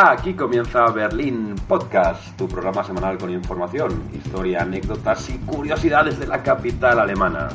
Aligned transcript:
Aquí 0.00 0.34
comienza 0.34 0.86
Berlín 0.92 1.56
Podcast, 1.66 2.36
tu 2.36 2.46
programa 2.46 2.84
semanal 2.84 3.18
con 3.18 3.30
información, 3.30 4.08
historia, 4.14 4.62
anécdotas 4.62 5.28
y 5.28 5.38
curiosidades 5.38 6.20
de 6.20 6.28
la 6.28 6.40
capital 6.40 7.00
alemana. 7.00 7.48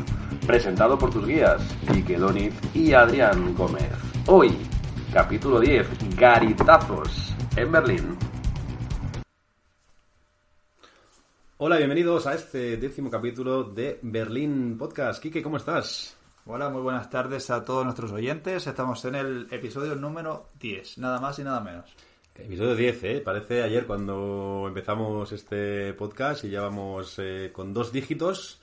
Presentado 0.46 0.98
por 0.98 1.10
tus 1.10 1.26
guías, 1.26 1.62
Ike 1.88 2.18
Donit 2.18 2.54
y 2.76 2.92
Adrián 2.92 3.56
Gómez. 3.56 3.94
Hoy, 4.28 4.58
capítulo 5.14 5.62
10, 5.62 6.18
Garitazos 6.18 7.34
en 7.56 7.72
Berlín. 7.72 8.18
Hola, 11.60 11.78
bienvenidos 11.78 12.28
a 12.28 12.34
este 12.34 12.76
décimo 12.76 13.10
capítulo 13.10 13.64
de 13.64 14.00
Berlín 14.02 14.78
Podcast. 14.78 15.24
Kike, 15.24 15.42
¿cómo 15.42 15.56
estás? 15.56 16.18
Hola, 16.46 16.68
muy 16.68 16.82
buenas 16.82 17.10
tardes 17.10 17.50
a 17.52 17.64
todos 17.64 17.86
nuestros 17.86 18.12
oyentes. 18.12 18.68
Estamos 18.68 19.06
en 19.06 19.16
el 19.16 19.48
episodio 19.50 19.96
número 19.96 20.50
10, 20.60 20.98
nada 20.98 21.22
más 21.22 21.40
y 21.40 21.44
nada 21.46 21.62
menos. 21.62 21.96
Episodio 22.36 22.76
10, 22.76 23.04
¿eh? 23.04 23.22
Parece 23.24 23.62
ayer 23.62 23.86
cuando 23.86 24.66
empezamos 24.68 25.32
este 25.32 25.94
podcast 25.94 26.44
y 26.44 26.50
ya 26.50 26.62
vamos 26.62 27.20
eh, 27.20 27.52
con 27.54 27.76
dos 27.76 27.92
dígitos 27.92 28.60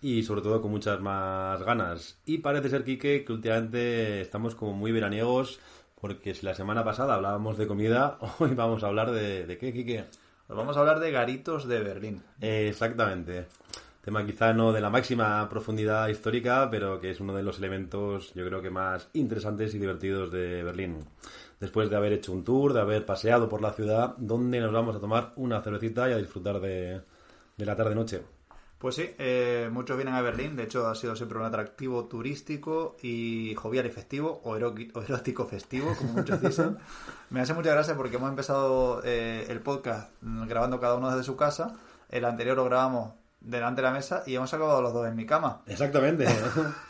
y 0.00 0.24
sobre 0.24 0.42
todo 0.42 0.60
con 0.60 0.72
muchas 0.72 1.00
más 1.00 1.62
ganas. 1.62 2.18
Y 2.26 2.38
parece 2.38 2.68
ser, 2.68 2.82
Quique, 2.82 3.24
que 3.24 3.32
últimamente 3.32 4.20
estamos 4.20 4.56
como 4.56 4.72
muy 4.72 4.90
veraniegos 4.90 5.60
porque 6.00 6.34
si 6.34 6.44
la 6.44 6.56
semana 6.56 6.82
pasada 6.82 7.14
hablábamos 7.14 7.56
de 7.58 7.68
comida, 7.68 8.18
hoy 8.40 8.54
vamos 8.56 8.82
a 8.82 8.88
hablar 8.88 9.12
de, 9.12 9.46
de 9.46 9.56
qué, 9.56 9.72
Quique. 9.72 10.04
Pues 10.48 10.56
vamos 10.56 10.76
a 10.76 10.80
hablar 10.80 10.98
de 10.98 11.12
garitos 11.12 11.68
de 11.68 11.78
Berlín. 11.78 12.24
Eh, 12.40 12.66
exactamente. 12.68 13.46
Tema 14.04 14.26
quizá 14.26 14.52
no 14.52 14.72
de 14.72 14.80
la 14.80 14.90
máxima 14.90 15.48
profundidad 15.48 16.08
histórica, 16.08 16.68
pero 16.68 17.00
que 17.00 17.12
es 17.12 17.20
uno 17.20 17.32
de 17.36 17.44
los 17.44 17.58
elementos 17.58 18.34
yo 18.34 18.44
creo 18.44 18.60
que 18.60 18.70
más 18.70 19.08
interesantes 19.12 19.72
y 19.76 19.78
divertidos 19.78 20.32
de 20.32 20.64
Berlín 20.64 21.04
después 21.62 21.88
de 21.88 21.94
haber 21.94 22.12
hecho 22.12 22.32
un 22.32 22.42
tour, 22.42 22.72
de 22.72 22.80
haber 22.80 23.06
paseado 23.06 23.48
por 23.48 23.62
la 23.62 23.72
ciudad, 23.72 24.16
donde 24.16 24.58
nos 24.58 24.72
vamos 24.72 24.96
a 24.96 24.98
tomar 24.98 25.32
una 25.36 25.62
cervecita 25.62 26.10
y 26.10 26.12
a 26.12 26.16
disfrutar 26.16 26.58
de, 26.58 27.02
la 27.56 27.76
tarde-noche. 27.76 28.20
Pues 28.78 28.96
sí, 28.96 29.14
eh, 29.16 29.70
muchos 29.70 29.96
vienen 29.96 30.14
a 30.14 30.22
Berlín, 30.22 30.56
de 30.56 30.64
hecho 30.64 30.88
ha 30.88 30.96
sido 30.96 31.14
siempre 31.14 31.38
un 31.38 31.44
atractivo 31.44 32.06
turístico 32.06 32.96
y 33.00 33.54
jovial 33.54 33.86
y 33.86 33.90
festivo, 33.90 34.40
o, 34.42 34.56
erótico 34.56 35.46
festivo, 35.46 35.94
como 35.96 36.14
muchos 36.14 36.40
dicen. 36.42 36.78
Me 37.30 37.40
hace 37.40 37.54
mucha 37.54 37.70
gracia 37.70 37.96
porque 37.96 38.16
hemos 38.16 38.30
empezado 38.30 39.00
eh, 39.04 39.46
el 39.48 39.60
podcast 39.60 40.10
grabando 40.20 40.80
cada 40.80 40.96
uno 40.96 41.10
desde 41.10 41.22
su 41.22 41.36
casa, 41.36 41.78
el 42.08 42.24
anterior 42.24 42.56
lo 42.56 42.64
grabamos 42.64 43.12
delante 43.40 43.82
de 43.82 43.86
la 43.86 43.94
mesa 43.94 44.24
y 44.26 44.34
hemos 44.34 44.52
acabado 44.52 44.82
los 44.82 44.92
dos 44.92 45.06
en 45.06 45.14
mi 45.14 45.26
cama. 45.26 45.62
Exactamente. 45.68 46.26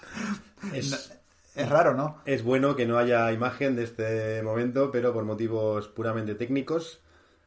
es... 0.73 1.22
Es 1.55 1.69
raro, 1.69 1.95
¿no? 1.95 2.19
Es 2.25 2.43
bueno 2.43 2.77
que 2.77 2.87
no 2.87 2.99
haya 2.99 3.31
imagen 3.33 3.77
de 3.77 3.85
este 3.85 4.43
momento, 4.43 4.91
pero 4.91 5.13
por 5.13 5.25
motivos 5.25 5.89
puramente 5.89 6.35
técnicos 6.35 7.01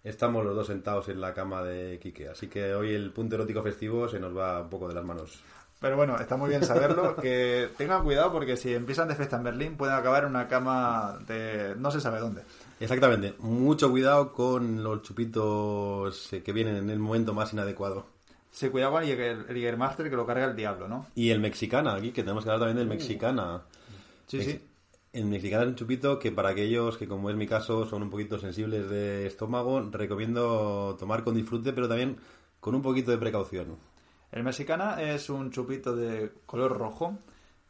estamos 0.04 0.46
los 0.46 0.56
dos 0.56 0.68
sentados 0.68 1.10
en 1.10 1.20
la 1.20 1.34
cama 1.34 1.64
de 1.64 2.00
Quique. 2.00 2.30
Así 2.30 2.48
que 2.48 2.76
hoy 2.76 2.94
el 2.94 3.12
punto 3.12 3.36
erótico 3.36 3.64
festivo 3.64 4.08
se 4.08 4.20
nos 4.20 4.38
va 4.38 4.62
un 4.62 4.70
poco 4.70 4.88
de 4.88 4.94
las 4.94 5.04
manos. 5.04 5.42
Pero 5.80 5.98
bueno, 5.98 6.18
está 6.18 6.38
muy 6.38 6.50
bien 6.50 6.64
saberlo. 6.64 7.16
Que 7.16 7.70
tengan 7.78 8.04
cuidado 8.04 8.32
porque 8.32 8.58
si 8.58 8.74
empiezan 8.74 9.08
de 9.08 9.16
fiesta 9.16 9.38
en 9.38 9.44
Berlín 9.44 9.78
pueden 9.78 9.96
acabar 9.96 10.24
en 10.24 10.30
una 10.30 10.48
cama 10.48 11.18
de 11.28 11.76
no 11.78 11.92
se 11.92 12.00
sabe 12.00 12.20
dónde. 12.20 12.44
Exactamente. 12.80 13.34
Mucho 13.40 13.90
cuidado 13.90 14.32
con 14.32 14.84
los 14.84 15.02
chupitos 15.02 16.30
que 16.44 16.54
vienen 16.54 16.76
en 16.76 16.90
el 16.90 17.00
momento 17.00 17.34
más 17.34 17.54
inadecuado. 17.54 18.06
Sí, 18.52 18.70
cuidado 18.70 18.94
con 18.94 19.04
el 19.04 19.46
Jägermaster 19.48 20.10
que 20.10 20.16
lo 20.16 20.26
carga 20.26 20.46
el 20.46 20.56
diablo, 20.56 20.88
¿no? 20.88 21.08
Y 21.14 21.32
el 21.32 21.40
mexicana, 21.40 21.96
aquí, 21.96 22.12
que 22.12 22.24
tenemos 22.24 22.44
que 22.46 22.52
hablar 22.52 22.68
también 22.68 22.88
del 22.88 22.98
mexicana. 22.98 23.62
Sí, 24.28 24.42
sí. 24.42 24.62
Es 25.14 25.24
un 25.24 25.76
chupito 25.76 26.20
que 26.20 26.32
para 26.32 26.50
aquellos 26.50 26.98
que, 26.98 27.08
como 27.08 27.30
es 27.30 27.38
mi 27.38 27.48
caso, 27.48 27.86
son 27.86 28.04
un 28.04 28.10
poquito 28.10 28.38
sensibles 28.38 28.90
de 28.90 29.26
estómago, 29.28 29.80
recomiendo 29.92 30.98
tomar 31.00 31.24
con 31.24 31.36
disfrute, 31.36 31.72
pero 31.72 31.88
también 31.88 32.18
con 32.60 32.76
un 32.76 32.82
poquito 32.82 33.12
de 33.12 33.18
precaución. 33.18 33.78
El 34.32 34.44
mexicana 34.44 35.02
es 35.02 35.30
un 35.30 35.52
chupito 35.52 35.96
de 35.96 36.34
color 36.46 36.78
rojo, 36.78 37.18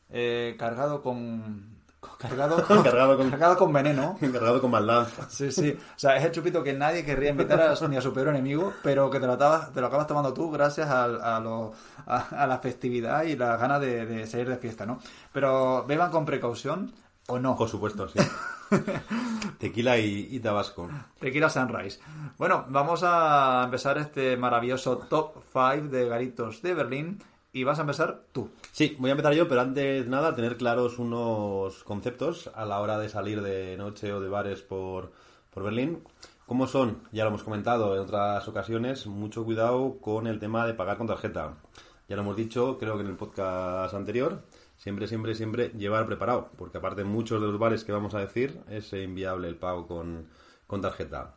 eh, 0.10 0.56
cargado 0.58 1.04
con 1.04 1.75
cargado 2.18 2.56
con, 2.68 2.84
cargado, 2.84 3.18
con, 3.18 3.30
cargado 3.30 3.58
con 3.58 3.74
veneno. 3.74 4.18
Cargado 4.36 4.62
con 4.62 4.72
maldad. 4.72 5.08
Sí, 5.30 5.52
sí. 5.52 5.78
O 5.78 6.00
sea, 6.00 6.18
es 6.18 6.26
el 6.26 6.32
chupito 6.32 6.64
que 6.64 6.74
nadie 6.74 7.04
querría 7.06 7.32
invitar 7.32 7.62
a, 7.62 7.88
ni 7.88 7.98
a 7.98 8.02
su 8.02 8.14
peor 8.14 8.30
enemigo, 8.30 8.74
pero 8.84 9.10
que 9.10 9.20
te 9.20 9.28
lo, 9.28 9.38
te 9.38 9.82
lo 9.82 9.88
acabas 9.88 10.08
tomando 10.08 10.34
tú 10.34 10.52
gracias 10.52 10.90
a, 10.90 11.06
a, 11.06 11.40
lo, 11.40 11.74
a, 12.06 12.48
la 12.48 12.60
festividad 12.60 13.24
y 13.24 13.36
las 13.36 13.60
ganas 13.60 13.82
de, 13.82 14.06
de, 14.06 14.28
salir 14.28 14.50
de 14.50 14.58
fiesta, 14.58 14.86
¿no? 14.86 15.00
Pero 15.32 15.86
beban 15.88 16.12
con 16.12 16.26
precaución 16.26 16.94
o 17.28 17.40
no. 17.40 17.56
Por 17.56 17.70
supuesto, 17.70 18.08
sí. 18.10 18.20
Tequila 19.60 19.98
y, 19.98 20.30
y, 20.32 20.40
Tabasco. 20.40 20.90
Tequila 21.20 21.50
Sunrise. 21.50 22.00
Bueno, 22.38 22.66
vamos 22.70 23.02
a 23.04 23.62
empezar 23.66 23.98
este 23.98 24.38
maravilloso 24.38 24.98
top 24.98 25.36
5 25.54 25.90
de 25.90 26.08
garitos 26.08 26.62
de 26.62 26.74
Berlín 26.74 27.20
y 27.56 27.64
vas 27.64 27.80
a 27.80 27.84
empezar 27.84 28.26
tú. 28.34 28.50
Sí, 28.74 28.98
voy 29.00 29.10
a 29.10 29.14
empezar 29.14 29.34
yo, 29.34 29.48
pero 29.48 29.62
antes 29.62 30.06
nada, 30.08 30.36
tener 30.36 30.58
claros 30.58 31.00
unos 31.00 31.86
conceptos 31.86 32.52
a 32.54 32.66
la 32.66 32.82
hora 32.82 33.00
de 33.00 33.08
salir 33.08 33.42
de 33.42 33.78
noche 33.78 34.12
o 34.12 34.20
de 34.20 34.28
bares 34.28 34.62
por, 34.62 35.14
por 35.52 35.64
Berlín. 35.64 36.04
¿Cómo 36.48 36.68
son? 36.68 37.04
Ya 37.14 37.24
lo 37.24 37.30
hemos 37.30 37.44
comentado 37.44 37.96
en 37.96 38.02
otras 38.02 38.46
ocasiones, 38.50 39.08
mucho 39.08 39.46
cuidado 39.46 40.00
con 40.02 40.28
el 40.28 40.38
tema 40.38 40.68
de 40.68 40.74
pagar 40.74 40.98
con 40.98 41.08
tarjeta. 41.08 41.56
Ya 42.10 42.18
lo 42.18 42.24
hemos 42.24 42.36
dicho, 42.36 42.78
creo 42.78 42.96
que 42.96 43.04
en 43.04 43.08
el 43.08 43.16
podcast 43.16 43.94
anterior, 43.94 44.42
siempre, 44.76 45.08
siempre, 45.08 45.34
siempre 45.34 45.70
llevar 45.70 46.08
preparado, 46.08 46.50
porque 46.58 46.80
aparte 46.80 47.06
muchos 47.06 47.40
de 47.40 47.48
los 47.48 47.58
bares 47.58 47.86
que 47.86 47.94
vamos 47.94 48.14
a 48.16 48.20
decir 48.20 48.60
es 48.70 48.92
inviable 48.92 49.48
el 49.48 49.56
pago 49.56 49.88
con, 49.88 50.28
con 50.68 50.82
tarjeta. 50.82 51.36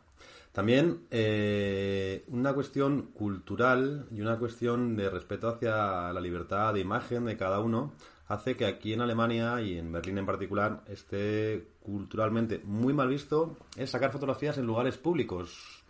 También 0.51 1.05
eh, 1.11 2.23
una 2.27 2.53
cuestión 2.53 3.03
cultural 3.13 4.07
y 4.11 4.21
una 4.21 4.37
cuestión 4.37 4.95
de 4.95 5.09
respeto 5.09 5.47
hacia 5.47 6.11
la 6.11 6.19
libertad 6.19 6.73
de 6.73 6.79
imagen 6.79 7.25
de 7.25 7.37
cada 7.37 7.59
uno 7.59 7.93
hace 8.27 8.55
que 8.55 8.65
aquí 8.65 8.93
en 8.93 9.01
Alemania 9.01 9.61
y 9.61 9.77
en 9.77 9.91
Berlín 9.91 10.17
en 10.17 10.25
particular 10.25 10.83
esté 10.87 11.67
culturalmente 11.81 12.61
muy 12.63 12.93
mal 12.93 13.09
visto 13.09 13.57
es 13.75 13.89
sacar 13.89 14.11
fotografías 14.11 14.57
en 14.57 14.65
lugares 14.65 14.97
públicos. 14.97 15.83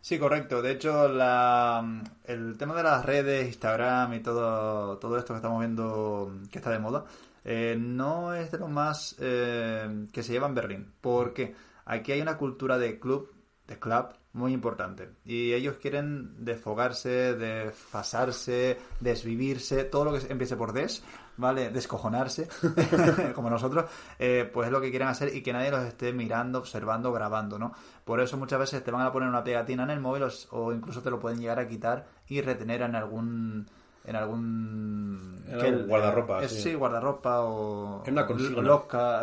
Sí, 0.00 0.18
correcto. 0.18 0.62
De 0.62 0.70
hecho, 0.70 1.08
la, 1.08 1.84
el 2.24 2.56
tema 2.56 2.76
de 2.76 2.82
las 2.84 3.04
redes, 3.04 3.48
Instagram 3.48 4.14
y 4.14 4.20
todo, 4.20 4.98
todo 4.98 5.18
esto 5.18 5.34
que 5.34 5.38
estamos 5.38 5.58
viendo 5.58 6.32
que 6.50 6.58
está 6.58 6.70
de 6.70 6.78
moda, 6.78 7.04
eh, 7.44 7.76
no 7.76 8.32
es 8.32 8.52
de 8.52 8.58
lo 8.58 8.68
más 8.68 9.16
eh, 9.18 10.06
que 10.12 10.22
se 10.22 10.32
lleva 10.32 10.46
en 10.46 10.54
Berlín. 10.54 10.92
Porque 11.00 11.56
aquí 11.86 12.12
hay 12.12 12.20
una 12.20 12.38
cultura 12.38 12.78
de 12.78 13.00
club 13.00 13.32
de 13.66 13.78
club 13.78 14.06
muy 14.36 14.52
importante. 14.52 15.08
Y 15.24 15.54
ellos 15.54 15.76
quieren 15.80 16.44
desfogarse, 16.44 17.34
desfasarse, 17.34 18.78
desvivirse, 19.00 19.84
todo 19.84 20.04
lo 20.04 20.12
que 20.12 20.30
empiece 20.30 20.56
por 20.56 20.72
des, 20.72 21.02
¿vale? 21.38 21.70
Descojonarse, 21.70 22.48
como 23.34 23.48
nosotros, 23.48 23.86
eh, 24.18 24.48
pues 24.52 24.66
es 24.66 24.72
lo 24.72 24.80
que 24.80 24.90
quieren 24.90 25.08
hacer 25.08 25.34
y 25.34 25.42
que 25.42 25.52
nadie 25.54 25.70
los 25.70 25.84
esté 25.84 26.12
mirando, 26.12 26.58
observando, 26.58 27.12
grabando, 27.12 27.58
¿no? 27.58 27.72
Por 28.04 28.20
eso 28.20 28.36
muchas 28.36 28.58
veces 28.58 28.84
te 28.84 28.90
van 28.90 29.06
a 29.06 29.12
poner 29.12 29.28
una 29.28 29.42
pegatina 29.42 29.84
en 29.84 29.90
el 29.90 30.00
móvil 30.00 30.24
o, 30.50 30.72
incluso 30.72 31.02
te 31.02 31.10
lo 31.10 31.18
pueden 31.18 31.40
llegar 31.40 31.58
a 31.58 31.66
quitar 31.66 32.06
y 32.28 32.40
retener 32.42 32.82
en 32.82 32.94
algún 32.94 33.66
en 34.04 34.14
algún, 34.14 35.44
guardarropa 35.88 36.46
sí. 36.46 36.74
guardarropa 36.74 37.40
o 37.40 38.04
en 38.06 38.12
una 38.12 38.24
consigna 38.24 38.62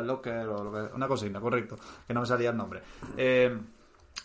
locker, 0.01 0.47
o 0.49 0.89
una 0.93 1.07
consigna 1.07 1.39
correcto 1.39 1.77
que 2.05 2.13
no 2.13 2.19
me 2.19 2.25
salía 2.25 2.49
el 2.49 2.57
nombre 2.57 2.81
eh, 3.15 3.57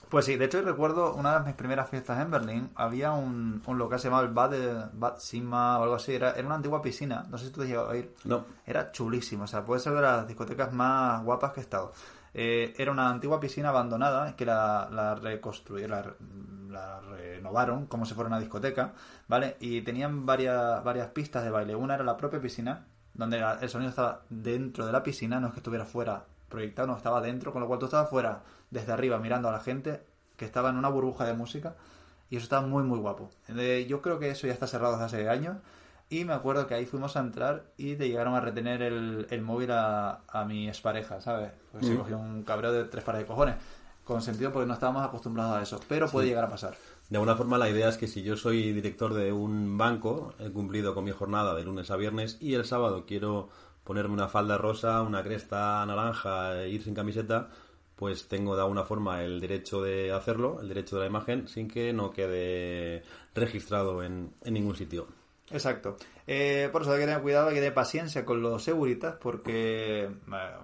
pues 0.08 0.25
sí, 0.25 0.37
de 0.37 0.46
hecho 0.46 0.62
recuerdo 0.62 1.14
una 1.14 1.38
de 1.38 1.46
mis 1.46 1.55
primeras 1.55 1.88
fiestas 1.88 2.20
en 2.20 2.31
Berlín, 2.31 2.70
había 2.75 3.12
un, 3.12 3.62
un 3.66 3.78
local 3.78 3.99
que 3.99 4.02
se 4.02 4.08
llamaba 4.08 4.26
el 4.26 4.32
Bad, 4.32 4.90
Bad 4.94 5.19
Sima 5.19 5.78
o 5.78 5.82
algo 5.82 5.94
así, 5.96 6.14
era, 6.14 6.32
era 6.32 6.46
una 6.46 6.56
antigua 6.56 6.81
piscina, 6.81 7.26
no 7.28 7.37
sé 7.37 7.46
si 7.46 7.52
tú 7.52 7.60
te 7.60 7.64
has 7.64 7.69
llegado 7.70 7.90
a 7.90 7.96
ir. 7.96 8.14
No. 8.25 8.44
Era 8.66 8.90
chulísimo, 8.93 9.44
o 9.44 9.46
sea, 9.46 9.64
puede 9.64 9.81
ser 9.81 9.94
de 9.94 10.02
las 10.02 10.26
discotecas 10.26 10.72
más 10.72 11.22
guapas 11.25 11.52
que 11.52 11.60
he 11.60 11.62
estado. 11.62 11.93
Eh, 12.34 12.75
era 12.76 12.93
una 12.93 13.08
antigua 13.08 13.40
piscina 13.40 13.70
abandonada 13.70 14.37
que 14.37 14.44
la, 14.44 14.88
la 14.93 15.14
reconstruyeron, 15.14 16.16
la, 16.70 17.00
renovaron 17.00 17.87
como 17.87 18.05
si 18.05 18.14
fuera 18.14 18.28
una 18.28 18.38
discoteca, 18.38 18.93
¿vale? 19.26 19.56
Y 19.60 19.82
tenían 19.82 20.26
varias, 20.26 20.82
varias 20.84 21.08
pistas 21.08 21.44
de 21.44 21.50
baile. 21.50 21.75
Una 21.75 21.94
era 21.94 22.05
la 22.05 22.16
propia 22.16 22.40
piscina, 22.40 22.87
donde 23.14 23.44
el 23.60 23.69
sonido 23.69 23.90
estaba 23.90 24.22
dentro 24.28 24.87
de 24.87 24.93
la 24.93 25.02
piscina, 25.02 25.40
no 25.40 25.49
es 25.49 25.52
que 25.52 25.60
estuviera 25.60 25.84
fuera 25.84 26.25
proyectado, 26.48 26.88
no 26.88 26.96
estaba 26.96 27.20
dentro, 27.20 27.52
con 27.52 27.60
lo 27.62 27.66
cual 27.68 27.78
tú 27.78 27.86
estabas 27.86 28.10
fuera, 28.10 28.42
desde 28.70 28.92
arriba, 28.92 29.18
mirando 29.18 29.48
a 29.48 29.52
la 29.52 29.60
gente 29.60 30.02
que 30.36 30.44
estaba 30.44 30.70
en 30.70 30.76
una 30.76 30.88
burbuja 30.88 31.24
de 31.24 31.34
música 31.34 31.74
y 32.30 32.36
eso 32.36 32.44
estaba 32.44 32.66
muy, 32.66 32.82
muy 32.82 32.98
guapo. 32.98 33.30
Eh, 33.48 33.86
yo 33.88 34.02
creo 34.02 34.18
que 34.18 34.30
eso 34.30 34.46
ya 34.46 34.52
está 34.52 34.66
cerrado 34.66 34.92
desde 34.94 35.04
hace 35.06 35.28
años 35.28 35.56
y 36.10 36.24
me 36.24 36.32
acuerdo 36.32 36.66
que 36.66 36.74
ahí 36.74 36.86
fuimos 36.86 37.16
a 37.16 37.20
entrar 37.20 37.64
y 37.76 37.96
te 37.96 38.08
llegaron 38.08 38.34
a 38.34 38.40
retener 38.40 38.82
el, 38.82 39.26
el 39.30 39.42
móvil 39.42 39.70
a, 39.72 40.20
a 40.28 40.44
mi 40.44 40.68
expareja, 40.68 41.20
¿sabes? 41.20 41.50
Pues 41.72 41.86
se 41.86 41.94
Mm. 41.94 41.98
cogió 41.98 42.18
un 42.18 42.42
cabreo 42.44 42.72
de 42.72 42.84
tres 42.84 43.04
pares 43.04 43.20
de 43.22 43.26
cojones. 43.26 43.56
Con 44.04 44.22
sentido 44.22 44.50
porque 44.52 44.66
no 44.66 44.72
estábamos 44.72 45.04
acostumbrados 45.06 45.58
a 45.58 45.62
eso, 45.62 45.78
pero 45.86 46.08
puede 46.08 46.28
llegar 46.28 46.44
a 46.44 46.48
pasar. 46.48 46.74
De 47.10 47.18
alguna 47.18 47.36
forma 47.36 47.58
la 47.58 47.68
idea 47.68 47.90
es 47.90 47.98
que 47.98 48.06
si 48.06 48.22
yo 48.22 48.36
soy 48.38 48.72
director 48.72 49.12
de 49.12 49.32
un 49.32 49.76
banco, 49.76 50.32
he 50.38 50.50
cumplido 50.50 50.94
con 50.94 51.04
mi 51.04 51.10
jornada 51.10 51.54
de 51.54 51.62
lunes 51.64 51.90
a 51.90 51.96
viernes 51.96 52.38
y 52.40 52.54
el 52.54 52.64
sábado 52.64 53.04
quiero 53.06 53.50
ponerme 53.88 54.12
una 54.12 54.29
falda 54.29 54.58
rosa, 54.58 55.00
una 55.00 55.23
cresta 55.23 55.82
naranja, 55.87 56.62
e 56.62 56.69
ir 56.69 56.82
sin 56.82 56.94
camiseta, 56.94 57.49
pues 57.96 58.29
tengo 58.29 58.55
de 58.55 58.61
alguna 58.61 58.85
forma 58.85 59.25
el 59.25 59.40
derecho 59.40 59.81
de 59.81 60.12
hacerlo, 60.12 60.61
el 60.61 60.69
derecho 60.69 60.96
de 60.96 61.00
la 61.00 61.08
imagen, 61.08 61.49
sin 61.49 61.69
que 61.69 61.94
no 61.94 62.11
quede 62.11 63.02
registrado 63.35 64.02
en, 64.02 64.35
en 64.44 64.52
ningún 64.52 64.76
sitio. 64.76 65.06
Exacto. 65.50 65.96
Eh, 66.26 66.69
por 66.70 66.82
eso 66.82 66.93
hay 66.93 66.99
que 66.99 67.06
tener 67.06 67.23
cuidado, 67.23 67.49
hay 67.49 67.55
que 67.55 67.61
tener 67.61 67.73
paciencia 67.73 68.26
con 68.26 68.43
los 68.43 68.62
seguritas, 68.62 69.14
porque 69.19 70.02
eh, 70.05 70.11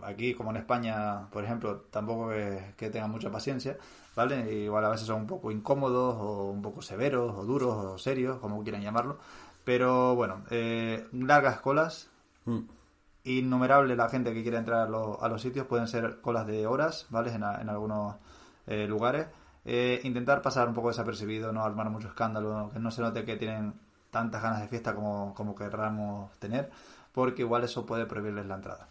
aquí, 0.03 0.35
como 0.35 0.51
en 0.51 0.59
España, 0.59 1.27
por 1.33 1.45
ejemplo, 1.45 1.87
tampoco 1.91 2.29
que, 2.29 2.75
que 2.77 2.91
tengan 2.91 3.11
mucha 3.11 3.31
paciencia, 3.31 3.79
¿vale? 4.15 4.53
Igual 4.53 4.85
a 4.85 4.91
veces 4.91 5.07
son 5.07 5.23
un 5.23 5.27
poco 5.27 5.51
incómodos, 5.51 6.15
o 6.21 6.51
un 6.51 6.61
poco 6.61 6.83
severos, 6.83 7.35
o 7.35 7.43
duros, 7.47 7.75
o 7.75 7.97
serios, 7.97 8.37
como 8.39 8.63
quieran 8.63 8.83
llamarlo. 8.83 9.17
Pero 9.65 10.15
bueno, 10.15 10.45
eh, 10.51 11.07
largas 11.13 11.63
colas, 11.63 12.11
Mm. 12.47 12.59
Innumerable 13.25 13.97
la 13.97 14.09
gente 14.09 14.33
que 14.35 14.43
quiere 14.43 14.59
entrar 14.59 14.83
a, 14.87 14.89
los- 14.89 15.23
a 15.23 15.29
los 15.29 15.41
sitios, 15.43 15.67
pueden 15.67 15.89
ser 15.89 16.21
colas 16.21 16.47
de 16.47 16.67
horas, 16.67 17.07
¿vale? 17.11 17.33
En 17.33 17.43
algunos 17.43 18.17
eh, 18.67 18.87
lugares. 18.87 19.27
Eh, 19.65 20.01
intentar 20.05 20.43
pasar 20.43 20.69
un 20.69 20.75
poco 20.75 20.89
desapercibido, 20.89 21.51
no 21.53 21.65
armar 21.65 21.89
mucho 21.91 22.09
escándalo, 22.09 22.71
que 22.73 22.79
no 22.79 22.91
se 22.91 23.01
note 23.01 23.25
que 23.25 23.37
tienen 23.37 23.73
tantas 24.11 24.43
ganas 24.43 24.61
de 24.61 24.69
fiesta 24.69 24.95
como, 24.95 25.33
como 25.35 25.55
querramos 25.55 26.31
tener, 26.39 26.71
porque 27.13 27.43
igual 27.43 27.65
eso 27.65 27.87
puede 27.87 28.07
prohibirles 28.07 28.47
la 28.47 28.57
entrada. 28.57 28.89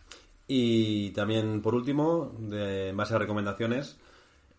Y 0.47 1.11
también, 1.11 1.61
por 1.61 1.75
último, 1.75 2.31
de, 2.39 2.89
en 2.89 2.97
base 2.97 3.13
a 3.15 3.19
recomendaciones, 3.19 3.97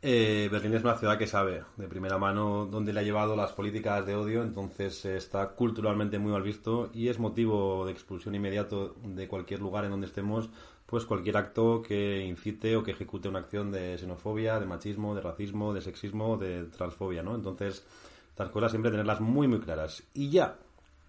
eh, 0.07 0.51
Berlín 0.53 0.75
es 0.75 0.83
una 0.83 0.99
ciudad 0.99 1.17
que 1.17 1.27
sabe 1.27 1.65
de 1.77 1.89
primera 1.89 2.19
mano 2.19 2.69
dónde 2.71 2.93
le 2.93 3.01
ha 3.01 3.03
llevado 3.03 3.35
las 3.35 3.53
políticas 3.53 4.05
de 4.05 4.15
odio, 4.15 4.43
entonces 4.43 5.03
eh, 5.07 5.17
está 5.17 5.49
culturalmente 5.49 6.19
muy 6.19 6.31
mal 6.31 6.43
visto 6.43 6.91
y 6.93 7.09
es 7.09 7.19
motivo 7.19 7.87
de 7.87 7.93
expulsión 7.93 8.35
inmediato 8.35 8.97
de 9.03 9.27
cualquier 9.27 9.61
lugar 9.61 9.87
en 9.87 9.93
donde 9.93 10.07
estemos, 10.07 10.51
pues 10.85 11.07
cualquier 11.07 11.39
acto 11.39 11.81
que 11.81 12.19
incite 12.21 12.77
o 12.77 12.83
que 12.83 12.91
ejecute 12.91 13.31
una 13.31 13.39
acción 13.39 13.73
de 13.73 13.97
xenofobia, 13.97 14.61
de 14.61 14.67
machismo, 14.67 15.15
de 15.15 15.23
racismo, 15.23 15.73
de 15.73 15.81
sexismo, 15.81 16.37
de 16.37 16.65
transfobia, 16.65 17.23
¿no? 17.23 17.35
Entonces, 17.35 17.83
estas 18.29 18.51
cosas 18.51 18.73
siempre 18.73 18.91
tenerlas 18.91 19.23
muy, 19.23 19.49
muy 19.49 19.61
claras. 19.61 20.03
Y 20.13 20.29
ya, 20.29 20.59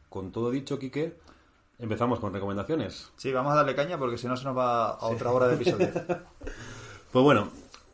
con 0.08 0.32
todo 0.32 0.52
dicho, 0.52 0.80
Quique, 0.80 1.18
empezamos 1.80 2.22
con 2.22 2.34
recomendaciones. 2.34 3.12
Sí, 3.18 3.34
vamos 3.34 3.52
a 3.52 3.58
darle 3.58 3.76
caña 3.76 3.98
porque 3.98 4.18
si 4.18 4.28
no 4.28 4.38
se 4.38 4.46
nos 4.46 4.58
va 4.58 4.92
a 4.92 5.08
otra 5.08 5.32
hora 5.32 5.50
de 5.50 5.56
episodio. 5.56 5.90
Pues 7.16 7.24
bueno, 7.24 7.48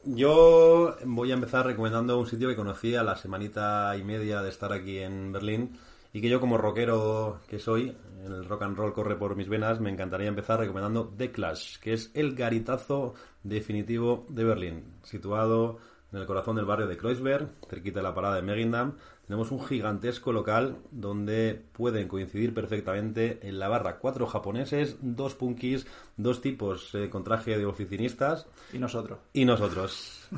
yo 0.03 0.95
voy 1.06 1.31
a 1.31 1.36
empezar 1.36 1.65
recomendando 1.65 2.19
un 2.19 2.27
sitio 2.27 2.50
que 2.50 2.56
conocí 2.56 2.95
a 2.95 3.03
la 3.03 3.15
semanita 3.15 3.95
y 3.98 4.03
media 4.03 4.42
de 4.42 4.50
estar 4.50 4.74
aquí 4.74 5.00
en 5.00 5.31
Berlín 5.31 5.77
y 6.13 6.21
que 6.21 6.30
yo 6.30 6.39
como 6.39 6.57
rockero 6.57 7.39
que 7.48 7.59
soy, 7.59 7.95
el 8.25 8.45
rock 8.45 8.63
and 8.63 8.77
roll 8.77 8.94
corre 8.94 9.15
por 9.15 9.36
mis 9.36 9.48
venas, 9.48 9.80
me 9.80 9.89
encantaría 9.89 10.27
empezar 10.27 10.59
recomendando 10.59 11.07
The 11.15 11.31
Clash, 11.31 11.77
que 11.80 11.94
es 11.94 12.12
el 12.13 12.36
garitazo 12.36 13.13
definitivo 13.44 14.25
de 14.30 14.44
Berlín, 14.44 14.83
situado 15.03 15.80
en 16.11 16.19
el 16.19 16.25
corazón 16.25 16.55
del 16.55 16.65
barrio 16.65 16.87
de 16.87 16.97
Kreuzberg, 16.97 17.49
cerquita 17.69 17.99
de 17.99 18.03
la 18.03 18.13
parada 18.13 18.35
de 18.35 18.41
Megindam. 18.41 18.97
Tenemos 19.25 19.51
un 19.51 19.63
gigantesco 19.63 20.33
local 20.33 20.77
donde 20.91 21.61
pueden 21.71 22.07
coincidir 22.07 22.53
perfectamente 22.53 23.39
en 23.47 23.59
la 23.59 23.69
barra 23.69 23.97
cuatro 23.97 24.27
japoneses, 24.27 24.97
dos 25.01 25.35
punkis, 25.35 25.87
dos 26.17 26.41
tipos 26.41 26.93
eh, 26.95 27.09
con 27.09 27.23
traje 27.23 27.57
de 27.57 27.65
oficinistas 27.65 28.45
y 28.73 28.79
nosotros. 28.79 29.19
y 29.33 29.45
nosotros. 29.45 30.27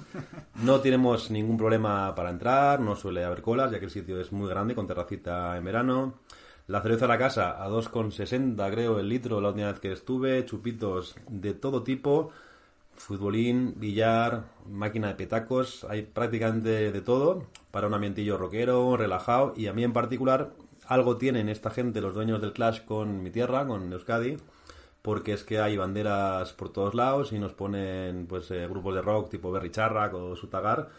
No 0.63 0.79
tenemos 0.79 1.29
ningún 1.29 1.57
problema 1.57 2.13
para 2.15 2.29
entrar, 2.29 2.79
no 2.79 2.95
suele 2.95 3.23
haber 3.23 3.41
colas, 3.41 3.71
ya 3.71 3.79
que 3.79 3.85
el 3.85 3.91
sitio 3.91 4.19
es 4.19 4.31
muy 4.31 4.49
grande, 4.49 4.75
con 4.75 4.87
terracita 4.87 5.57
en 5.57 5.63
verano. 5.63 6.19
La 6.67 6.81
cerveza 6.81 7.05
a 7.05 7.09
la 7.09 7.17
casa 7.17 7.63
a 7.63 7.67
2,60 7.69 8.71
creo 8.71 8.99
el 8.99 9.09
litro 9.09 9.41
la 9.41 9.49
última 9.49 9.67
vez 9.71 9.79
que 9.79 9.91
estuve, 9.91 10.45
chupitos 10.45 11.15
de 11.27 11.53
todo 11.53 11.83
tipo, 11.83 12.31
futbolín, 12.95 13.75
billar, 13.77 14.45
máquina 14.69 15.07
de 15.07 15.15
petacos, 15.15 15.85
hay 15.89 16.03
prácticamente 16.03 16.91
de 16.91 17.01
todo 17.01 17.45
para 17.71 17.87
un 17.87 17.93
ambientillo 17.93 18.37
rockero, 18.37 18.97
relajado 18.97 19.53
y 19.55 19.67
a 19.67 19.73
mí 19.73 19.83
en 19.83 19.93
particular 19.93 20.51
algo 20.87 21.17
tienen 21.17 21.49
esta 21.49 21.69
gente, 21.69 22.01
los 22.01 22.13
dueños 22.13 22.41
del 22.41 22.53
Clash 22.53 22.83
con 22.85 23.23
mi 23.23 23.31
tierra, 23.31 23.65
con 23.65 23.91
Euskadi, 23.91 24.37
porque 25.01 25.33
es 25.33 25.43
que 25.43 25.59
hay 25.59 25.77
banderas 25.77 26.53
por 26.53 26.71
todos 26.71 26.93
lados 26.95 27.31
y 27.31 27.39
nos 27.39 27.53
ponen 27.53 28.27
pues 28.27 28.49
eh, 28.51 28.67
grupos 28.67 28.95
de 28.95 29.01
rock 29.01 29.29
tipo 29.29 29.51
Berry 29.51 29.71
Charrac 29.71 30.13
o 30.13 30.35
Sutagar 30.35 30.89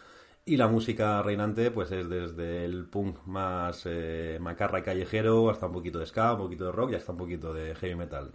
y 0.45 0.57
la 0.57 0.67
música 0.67 1.21
reinante 1.23 1.71
pues 1.71 1.91
es 1.91 2.07
desde 2.07 2.65
el 2.65 2.85
punk 2.85 3.17
más 3.25 3.83
eh, 3.85 4.37
macarra 4.39 4.79
y 4.79 4.83
callejero 4.83 5.49
hasta 5.49 5.65
un 5.65 5.73
poquito 5.73 5.99
de 5.99 6.05
ska, 6.05 6.33
un 6.33 6.39
poquito 6.39 6.65
de 6.65 6.71
rock 6.71 6.91
y 6.91 6.95
hasta 6.95 7.11
un 7.11 7.17
poquito 7.17 7.53
de 7.53 7.73
heavy 7.75 7.95
metal. 7.95 8.31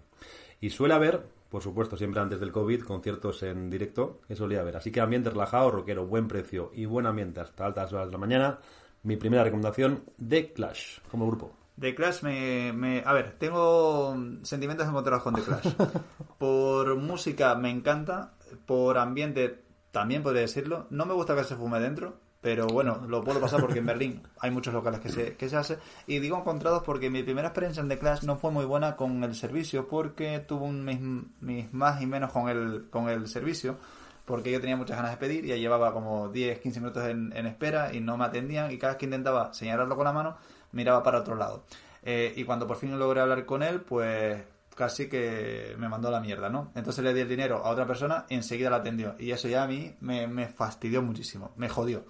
Y 0.60 0.70
suele 0.70 0.94
haber, 0.94 1.22
por 1.50 1.62
supuesto, 1.62 1.96
siempre 1.96 2.20
antes 2.22 2.40
del 2.40 2.52
COVID, 2.52 2.84
conciertos 2.84 3.42
en 3.42 3.68
directo, 3.68 4.20
que 4.26 4.36
solía 4.36 4.60
haber. 4.60 4.76
Así 4.78 4.90
que 4.90 5.00
ambiente 5.00 5.28
relajado, 5.30 5.70
rockero, 5.70 6.06
buen 6.06 6.28
precio 6.28 6.70
y 6.74 6.86
buen 6.86 7.04
ambiente 7.06 7.40
hasta 7.40 7.66
altas 7.66 7.92
horas 7.92 8.06
de 8.06 8.12
la 8.12 8.18
mañana. 8.18 8.58
Mi 9.02 9.16
primera 9.16 9.44
recomendación, 9.44 10.04
The 10.26 10.52
Clash, 10.52 10.98
como 11.10 11.26
grupo. 11.26 11.52
The 11.78 11.94
Clash 11.94 12.22
me, 12.22 12.72
me- 12.72 13.02
A 13.04 13.12
ver, 13.12 13.36
tengo 13.38 14.14
sentimientos 14.42 14.86
encontrados 14.86 15.22
con 15.22 15.34
The 15.34 15.42
Clash. 15.42 15.74
Por 16.38 16.96
música 16.96 17.54
me 17.54 17.70
encanta, 17.70 18.34
por 18.66 18.96
ambiente 18.98 19.62
también 19.90 20.22
podría 20.22 20.42
decirlo. 20.42 20.86
No 20.90 21.04
me 21.06 21.14
gusta 21.14 21.34
que 21.36 21.44
se 21.44 21.56
fume 21.56 21.80
dentro, 21.80 22.16
pero 22.40 22.66
bueno, 22.66 23.04
lo 23.06 23.22
puedo 23.22 23.40
pasar 23.40 23.60
porque 23.60 23.80
en 23.80 23.86
Berlín 23.86 24.22
hay 24.40 24.50
muchos 24.50 24.72
locales 24.72 25.00
que 25.00 25.10
se, 25.10 25.36
que 25.36 25.48
se 25.48 25.56
hace. 25.56 25.78
Y 26.06 26.18
digo 26.20 26.38
encontrados 26.38 26.82
porque 26.84 27.10
mi 27.10 27.22
primera 27.22 27.48
experiencia 27.48 27.82
en 27.82 27.88
The 27.88 27.98
Clash 27.98 28.22
no 28.22 28.36
fue 28.36 28.50
muy 28.50 28.64
buena 28.64 28.96
con 28.96 29.22
el 29.24 29.34
servicio, 29.34 29.88
porque 29.88 30.40
tuve 30.40 30.64
un 30.64 30.84
mis, 30.84 31.00
mis 31.40 31.72
más 31.72 32.00
y 32.00 32.06
menos 32.06 32.32
con 32.32 32.48
el, 32.48 32.88
con 32.90 33.08
el 33.08 33.28
servicio. 33.28 33.76
Porque 34.24 34.52
yo 34.52 34.60
tenía 34.60 34.76
muchas 34.76 34.96
ganas 34.96 35.10
de 35.10 35.16
pedir, 35.16 35.44
ya 35.44 35.56
llevaba 35.56 35.92
como 35.92 36.28
10, 36.28 36.60
15 36.60 36.80
minutos 36.80 37.04
en, 37.04 37.32
en 37.34 37.46
espera 37.46 37.92
y 37.92 38.00
no 38.00 38.16
me 38.16 38.26
atendían. 38.26 38.70
Y 38.70 38.78
cada 38.78 38.92
vez 38.92 38.98
que 38.98 39.06
intentaba 39.06 39.52
señalarlo 39.52 39.96
con 39.96 40.04
la 40.04 40.12
mano, 40.12 40.36
miraba 40.72 41.02
para 41.02 41.18
otro 41.18 41.34
lado. 41.34 41.64
Eh, 42.02 42.32
y 42.36 42.44
cuando 42.44 42.66
por 42.66 42.76
fin 42.76 42.98
logré 42.98 43.20
hablar 43.20 43.44
con 43.44 43.62
él, 43.62 43.80
pues 43.80 44.42
casi 44.74 45.08
que 45.08 45.74
me 45.78 45.88
mandó 45.88 46.08
a 46.08 46.12
la 46.12 46.20
mierda, 46.20 46.48
¿no? 46.48 46.72
Entonces 46.74 47.04
le 47.04 47.12
di 47.12 47.20
el 47.20 47.28
dinero 47.28 47.64
a 47.64 47.70
otra 47.70 47.86
persona 47.86 48.26
y 48.28 48.34
enseguida 48.34 48.70
la 48.70 48.76
atendió. 48.76 49.14
Y 49.18 49.30
eso 49.30 49.48
ya 49.48 49.64
a 49.64 49.66
mí 49.66 49.94
me, 50.00 50.26
me 50.26 50.48
fastidió 50.48 51.02
muchísimo, 51.02 51.52
me 51.56 51.68
jodió. 51.68 52.04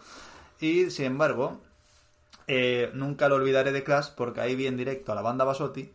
Y 0.61 0.90
sin 0.90 1.07
embargo, 1.07 1.61
eh, 2.47 2.90
nunca 2.95 3.29
lo 3.29 3.37
olvidaré 3.37 3.73
de 3.73 3.83
Clash 3.83 4.09
porque 4.17 4.40
ahí 4.40 4.57
vi 4.57 4.67
en 4.67 4.76
directo 4.76 5.12
a 5.12 5.14
la 5.14 5.23
banda 5.23 5.45
Basotti 5.45 5.93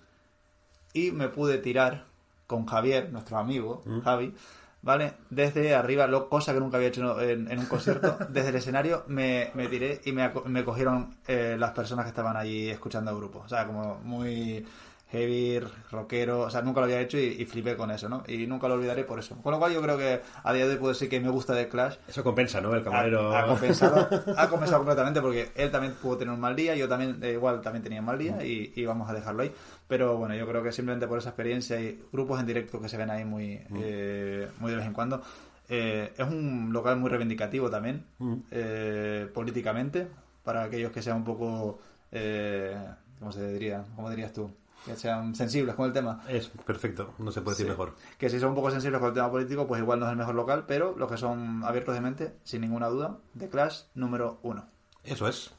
y 0.93 1.11
me 1.11 1.27
pude 1.27 1.57
tirar 1.57 2.05
con 2.47 2.65
Javier, 2.65 3.11
nuestro 3.11 3.37
amigo, 3.37 3.83
Javi, 4.03 4.33
¿vale? 4.81 5.13
Desde 5.29 5.75
arriba, 5.75 6.07
lo, 6.07 6.29
cosa 6.29 6.53
que 6.53 6.59
nunca 6.59 6.77
había 6.77 6.89
hecho 6.89 7.19
en, 7.19 7.51
en 7.51 7.59
un 7.59 7.65
concierto, 7.65 8.17
desde 8.29 8.49
el 8.49 8.55
escenario 8.55 9.03
me, 9.07 9.51
me 9.55 9.67
tiré 9.67 9.99
y 10.05 10.11
me, 10.11 10.31
me 10.45 10.63
cogieron 10.63 11.17
eh, 11.27 11.57
las 11.59 11.71
personas 11.71 12.05
que 12.05 12.09
estaban 12.09 12.37
allí 12.37 12.69
escuchando 12.69 13.11
el 13.11 13.17
grupo. 13.17 13.39
O 13.39 13.49
sea, 13.49 13.65
como 13.65 13.99
muy 14.03 14.65
heavy, 15.11 15.59
rockero, 15.91 16.41
o 16.41 16.49
sea, 16.49 16.61
nunca 16.61 16.79
lo 16.81 16.85
había 16.85 16.99
hecho 16.99 17.17
y, 17.17 17.35
y 17.39 17.45
flipé 17.45 17.77
con 17.77 17.91
eso, 17.91 18.09
¿no? 18.09 18.23
Y 18.27 18.47
nunca 18.47 18.67
lo 18.67 18.73
olvidaré 18.73 19.03
por 19.03 19.19
eso. 19.19 19.35
Con 19.41 19.51
lo 19.53 19.59
cual 19.59 19.71
yo 19.73 19.81
creo 19.81 19.97
que 19.97 20.21
a 20.43 20.51
día 20.53 20.65
de 20.65 20.73
hoy 20.73 20.77
puedo 20.77 20.93
decir 20.93 21.07
que 21.09 21.19
me 21.19 21.29
gusta 21.29 21.53
de 21.53 21.69
Clash. 21.69 21.95
Eso 22.07 22.23
compensa, 22.23 22.59
¿no? 22.59 22.73
El 22.73 22.83
camarero... 22.83 23.33
Ha, 23.33 23.43
ha 23.43 23.47
compensado, 23.47 24.07
ha 24.37 24.49
compensado 24.49 24.79
completamente 24.79 25.21
porque 25.21 25.49
él 25.55 25.71
también 25.71 25.93
pudo 26.01 26.17
tener 26.17 26.33
un 26.33 26.39
mal 26.39 26.55
día, 26.55 26.75
yo 26.75 26.89
también, 26.89 27.19
eh, 27.21 27.33
igual 27.33 27.61
también 27.61 27.83
tenía 27.83 27.99
un 27.99 28.05
mal 28.07 28.17
día 28.17 28.43
y, 28.43 28.73
y 28.75 28.85
vamos 28.85 29.09
a 29.09 29.13
dejarlo 29.13 29.43
ahí. 29.43 29.53
Pero 29.87 30.17
bueno, 30.17 30.35
yo 30.35 30.47
creo 30.47 30.63
que 30.63 30.71
simplemente 30.71 31.07
por 31.07 31.19
esa 31.19 31.29
experiencia 31.29 31.79
y 31.79 32.01
grupos 32.11 32.39
en 32.39 32.47
directo 32.47 32.81
que 32.81 32.89
se 32.89 32.97
ven 32.97 33.09
ahí 33.11 33.23
muy, 33.23 33.61
eh, 33.75 34.49
muy 34.59 34.71
de 34.71 34.77
vez 34.77 34.85
en 34.87 34.93
cuando. 34.93 35.21
eh, 35.69 36.13
es 36.17 36.27
un 36.27 36.71
local 36.73 36.97
muy 36.97 37.09
reivindicativo 37.09 37.69
también, 37.69 38.03
eh, 38.51 39.27
políticamente, 39.33 40.07
para 40.43 40.63
aquellos 40.63 40.91
que 40.91 41.01
sean 41.01 41.17
un 41.17 41.23
poco, 41.23 41.79
eh, 42.11 42.75
¿cómo 43.19 43.31
se 43.31 43.51
diría? 43.51 43.83
¿Cómo 43.95 44.09
dirías 44.09 44.33
tú? 44.33 44.51
Que 44.85 44.95
sean 44.95 45.33
sensibles 45.35 45.73
con 45.75 45.87
el 45.87 45.93
tema. 45.93 46.21
Es 46.27 46.47
perfecto, 46.47 47.13
no 47.17 47.31
se 47.31 47.41
puede 47.41 47.55
decir 47.55 47.65
Sí. 47.65 47.69
mejor. 47.71 47.95
Que 48.19 48.29
si 48.29 48.39
son 48.39 48.49
un 48.49 48.55
poco 48.55 48.69
sensibles 48.71 48.99
con 48.99 49.09
el 49.09 49.15
tema 49.15 49.31
político, 49.31 49.65
pues 49.67 49.81
igual 49.81 49.99
no 49.99 50.05
es 50.05 50.11
el 50.11 50.17
mejor 50.17 50.35
local, 50.35 50.65
pero 50.67 50.95
los 50.97 51.09
que 51.11 51.17
son 51.17 51.63
abiertos 51.63 51.95
de 51.95 52.01
mente, 52.01 52.35
sin 52.43 52.61
ninguna 52.61 52.87
duda, 52.87 53.17
The 53.37 53.49
Clash 53.49 53.81
número 53.95 54.39
uno. 54.43 54.65
Eso 55.03 55.27
es. 55.27 55.51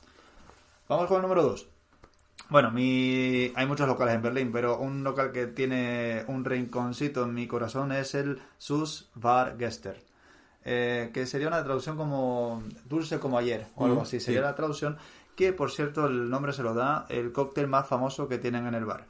Vamos 0.88 1.06
con 1.08 1.16
el 1.16 1.22
número 1.22 1.42
dos. 1.42 1.66
Bueno, 2.48 2.70
mi... 2.70 3.50
hay 3.56 3.66
muchos 3.66 3.88
locales 3.88 4.14
en 4.14 4.22
Berlín, 4.22 4.52
pero 4.52 4.78
un 4.78 5.02
local 5.02 5.32
que 5.32 5.48
tiene 5.48 6.24
un 6.28 6.44
rinconcito 6.44 7.24
en 7.24 7.34
mi 7.34 7.48
corazón 7.48 7.90
es 7.90 8.14
el 8.14 8.40
Sus 8.58 9.10
Bar 9.14 9.56
Gester. 9.58 10.00
Eh, 10.64 11.10
que 11.12 11.26
sería 11.26 11.48
una 11.48 11.62
traducción 11.64 11.96
como 11.96 12.62
dulce 12.84 13.18
como 13.18 13.38
ayer 13.38 13.66
o 13.76 13.84
algo 13.86 14.00
Mm, 14.00 14.02
así. 14.02 14.20
Sería 14.20 14.40
sí. 14.40 14.44
la 14.44 14.54
traducción 14.54 14.96
que, 15.36 15.52
por 15.52 15.70
cierto, 15.70 16.06
el 16.06 16.28
nombre 16.30 16.52
se 16.52 16.62
lo 16.62 16.74
da 16.74 17.06
el 17.08 17.32
cóctel 17.32 17.66
más 17.68 17.86
famoso 17.86 18.26
que 18.28 18.38
tienen 18.38 18.66
en 18.66 18.74
el 18.74 18.84
bar. 18.84 19.06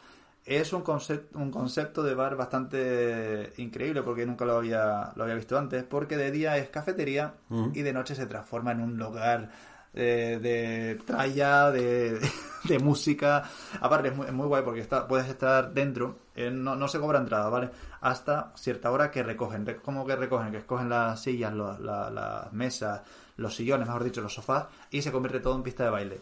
Es 0.47 0.73
un 0.73 0.83
concepto, 0.83 1.39
un 1.39 1.51
concepto 1.51 2.03
de 2.05 2.15
bar 2.15 2.37
bastante 2.37 3.53
increíble 3.57 4.03
porque 4.03 4.25
nunca 4.25 4.45
lo 4.45 4.57
había, 4.59 5.13
lo 5.17 5.25
había 5.25 5.35
visto 5.35 5.59
antes. 5.59 5.83
Porque 5.85 6.17
de 6.17 6.31
día 6.31 6.57
es 6.57 6.69
cafetería 6.69 7.35
y 7.75 7.83
de 7.83 7.93
noche 7.93 8.15
se 8.15 8.27
transforma 8.27 8.71
en 8.73 8.81
un 8.81 8.97
lugar 8.97 9.51
eh, 9.93 10.39
de 10.41 11.03
tralla, 11.05 11.71
de, 11.73 12.21
de 12.65 12.79
música. 12.79 13.43
Aparte, 13.81 14.09
es 14.09 14.17
muy, 14.17 14.27
es 14.27 14.33
muy 14.33 14.47
guay 14.47 14.63
porque 14.63 14.81
está, 14.81 15.09
puedes 15.09 15.29
estar 15.29 15.73
dentro, 15.73 16.19
eh, 16.37 16.51
no, 16.51 16.77
no 16.77 16.87
se 16.87 17.01
cobra 17.01 17.19
entrada, 17.19 17.49
¿vale? 17.49 17.71
Hasta 18.03 18.53
cierta 18.57 18.91
hora 18.93 19.11
que 19.11 19.23
recogen. 19.25 19.67
Re- 19.67 19.77
¿Cómo 19.79 20.07
que 20.07 20.15
recogen? 20.15 20.53
Que 20.53 20.59
escogen 20.59 20.89
las 20.91 21.21
sillas, 21.23 21.53
la- 21.55 22.11
las 22.11 22.53
mesas, 22.53 23.01
los 23.37 23.55
sillones, 23.57 23.87
mejor 23.89 24.05
dicho, 24.05 24.21
los 24.21 24.33
sofás, 24.35 24.67
y 24.91 25.03
se 25.03 25.11
convierte 25.11 25.41
todo 25.41 25.57
en 25.57 25.63
pista 25.65 25.83
de 25.85 25.91
baile. 25.91 26.21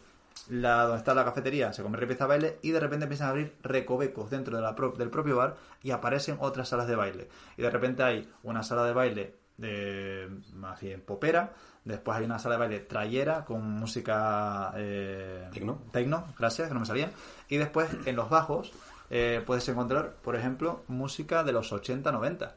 La, 0.51 0.83
donde 0.83 0.99
está 0.99 1.15
la 1.15 1.25
cafetería 1.25 1.73
se 1.73 1.83
convierte 1.83 2.05
en 2.05 2.09
pista 2.11 2.25
de 2.25 2.29
baile 2.29 2.59
y 2.63 2.71
de 2.71 2.81
repente 2.81 3.05
empiezan 3.05 3.29
a 3.29 3.31
abrir 3.31 3.55
recovecos 3.63 4.31
dentro 4.31 4.57
de 4.57 4.63
la 4.63 4.75
pro- 4.75 4.93
del 4.93 5.09
propio 5.11 5.37
bar 5.37 5.57
y 5.83 5.91
aparecen 5.91 6.37
otras 6.41 6.69
salas 6.69 6.87
de 6.87 6.97
baile. 6.97 7.29
Y 7.57 7.63
de 7.63 7.71
repente 7.71 8.03
hay 8.03 8.29
una 8.43 8.63
sala 8.63 8.85
de 8.85 8.93
baile 8.93 9.35
de 9.57 10.29
más 10.55 10.81
bien 10.81 11.01
popera, 11.01 11.53
después 11.85 12.19
hay 12.19 12.25
una 12.25 12.39
sala 12.39 12.57
de 12.57 12.59
baile 12.61 12.81
trayera 12.81 13.45
con 13.45 13.63
música 13.63 14.73
eh, 14.77 15.49
Tecno. 15.53 15.79
tecno, 15.93 16.27
gracias, 16.39 16.69
que 16.69 16.75
no 16.75 16.81
me 16.81 16.87
salía. 16.87 17.11
Y 17.49 17.57
después 17.57 17.89
en 18.05 18.17
los 18.17 18.29
bajos 18.29 18.73
eh, 19.11 19.43
puedes 19.47 19.67
encontrar, 19.69 20.15
por 20.23 20.37
ejemplo, 20.37 20.83
música 20.89 21.43
de 21.45 21.53
los 21.53 21.73
80-90. 21.73 22.51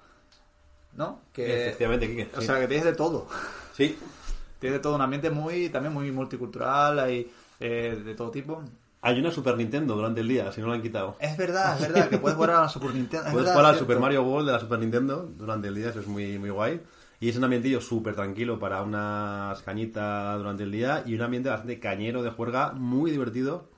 ¿No? 0.94 1.22
Que, 1.32 1.67
Efectivamente, 1.67 2.08
Quique. 2.08 2.29
o 2.36 2.41
sí. 2.41 2.48
sea, 2.48 2.60
que 2.60 2.67
tienes 2.67 2.86
de 2.86 2.94
todo. 2.96 3.27
Sí. 3.74 3.98
Tienes 4.60 4.79
de 4.79 4.82
todo 4.82 4.96
un 4.96 5.01
ambiente 5.01 5.29
muy, 5.29 5.70
también 5.70 5.94
muy 5.94 6.12
multicultural, 6.12 6.98
hay 7.00 7.32
eh, 7.59 8.01
de 8.03 8.15
todo 8.15 8.31
tipo. 8.31 8.63
Hay 9.01 9.19
una 9.19 9.31
Super 9.31 9.55
Nintendo 9.55 9.95
durante 9.95 10.21
el 10.21 10.27
día, 10.27 10.51
si 10.51 10.59
no 10.59 10.67
la 10.67 10.73
han 10.73 10.81
quitado. 10.81 11.15
Es 11.19 11.37
verdad, 11.37 11.79
es 11.79 11.87
verdad, 11.87 12.09
que 12.09 12.17
puedes 12.17 12.35
jugar 12.35 12.51
a 12.51 12.61
la 12.61 12.69
Super 12.69 12.93
Nintendo. 12.93 13.27
es 13.27 13.31
Puedes 13.31 13.45
verdad, 13.45 13.53
jugar 13.53 13.73
al. 13.73 13.79
Super 13.79 13.99
Mario 13.99 14.23
World 14.23 14.47
de 14.47 14.53
la 14.53 14.59
Super 14.59 14.79
Nintendo 14.79 15.31
durante 15.37 15.67
el 15.67 15.75
día, 15.75 15.89
eso 15.89 15.99
es 15.99 16.07
muy, 16.07 16.39
muy 16.39 16.49
guay. 16.49 16.81
Y 17.19 17.29
es 17.29 17.37
un 17.37 17.43
ambientillo 17.43 17.81
súper 17.81 18.15
tranquilo 18.15 18.59
para 18.59 18.81
unas 18.81 19.61
cañitas 19.63 20.37
durante 20.37 20.63
el 20.63 20.71
día 20.71 21.03
y 21.05 21.15
un 21.15 21.21
ambiente 21.21 21.49
bastante 21.49 21.79
cañero 21.79 22.21
de 22.21 22.29
juerga, 22.29 22.73
muy 22.73 23.09
divertido 23.11 23.69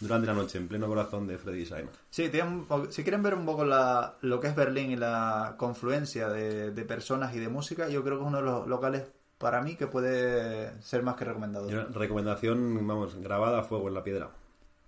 durante 0.00 0.26
la 0.26 0.34
noche, 0.34 0.58
en 0.58 0.68
pleno 0.68 0.86
corazón 0.86 1.26
de 1.26 1.38
Freddy 1.38 1.60
Design. 1.60 1.88
Sí, 2.10 2.28
tienen 2.28 2.66
si 2.90 3.02
quieren 3.02 3.22
ver 3.22 3.34
un 3.34 3.46
poco 3.46 3.64
la, 3.64 4.16
lo 4.20 4.40
que 4.40 4.48
es 4.48 4.54
Berlín 4.56 4.90
y 4.90 4.96
la 4.96 5.54
confluencia 5.56 6.28
de, 6.28 6.70
de 6.70 6.84
personas 6.84 7.34
y 7.34 7.38
de 7.38 7.48
música, 7.48 7.88
yo 7.88 8.02
creo 8.02 8.18
que 8.18 8.24
es 8.24 8.28
uno 8.28 8.38
de 8.38 8.44
los 8.44 8.66
locales 8.66 9.04
para 9.38 9.60
mí 9.62 9.76
que 9.76 9.86
puede 9.86 10.80
ser 10.82 11.02
más 11.02 11.16
que 11.16 11.24
recomendado. 11.24 11.66
Una 11.68 11.84
recomendación, 11.84 12.86
vamos, 12.86 13.14
grabada 13.16 13.60
a 13.60 13.64
fuego 13.64 13.88
en 13.88 13.94
la 13.94 14.02
piedra. 14.04 14.30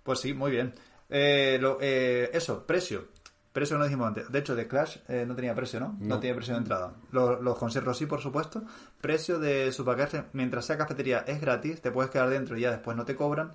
Pues 0.03 0.19
sí, 0.19 0.33
muy 0.33 0.51
bien. 0.51 0.73
Eh, 1.09 1.57
lo- 1.61 1.77
eh, 1.81 2.29
eso, 2.33 2.65
precio. 2.65 3.07
Precio 3.51 3.75
que 3.75 3.79
no 3.79 3.85
dijimos 3.85 4.07
antes. 4.07 4.31
De 4.31 4.39
hecho, 4.39 4.55
de 4.55 4.67
Clash 4.67 4.97
eh, 5.07 5.25
no 5.27 5.35
tenía 5.35 5.55
precio, 5.55 5.79
¿no? 5.79 5.95
No, 5.99 6.15
No. 6.15 6.19
tiene 6.19 6.35
precio 6.35 6.53
de 6.53 6.59
entrada. 6.59 6.93
Los, 7.11 7.41
los 7.41 7.57
conciertos 7.57 7.97
sí, 7.97 8.05
por 8.05 8.21
supuesto. 8.21 8.63
Precio 9.01 9.39
de 9.39 9.71
su 9.71 9.83
paquete, 9.83 10.25
mientras 10.33 10.65
sea 10.65 10.77
cafetería, 10.77 11.19
es 11.27 11.41
gratis. 11.41 11.81
Te 11.81 11.91
puedes 11.91 12.11
quedar 12.11 12.29
dentro 12.29 12.55
y 12.57 12.61
ya 12.61 12.71
después 12.71 12.95
no 12.95 13.05
te 13.05 13.15
cobran. 13.15 13.51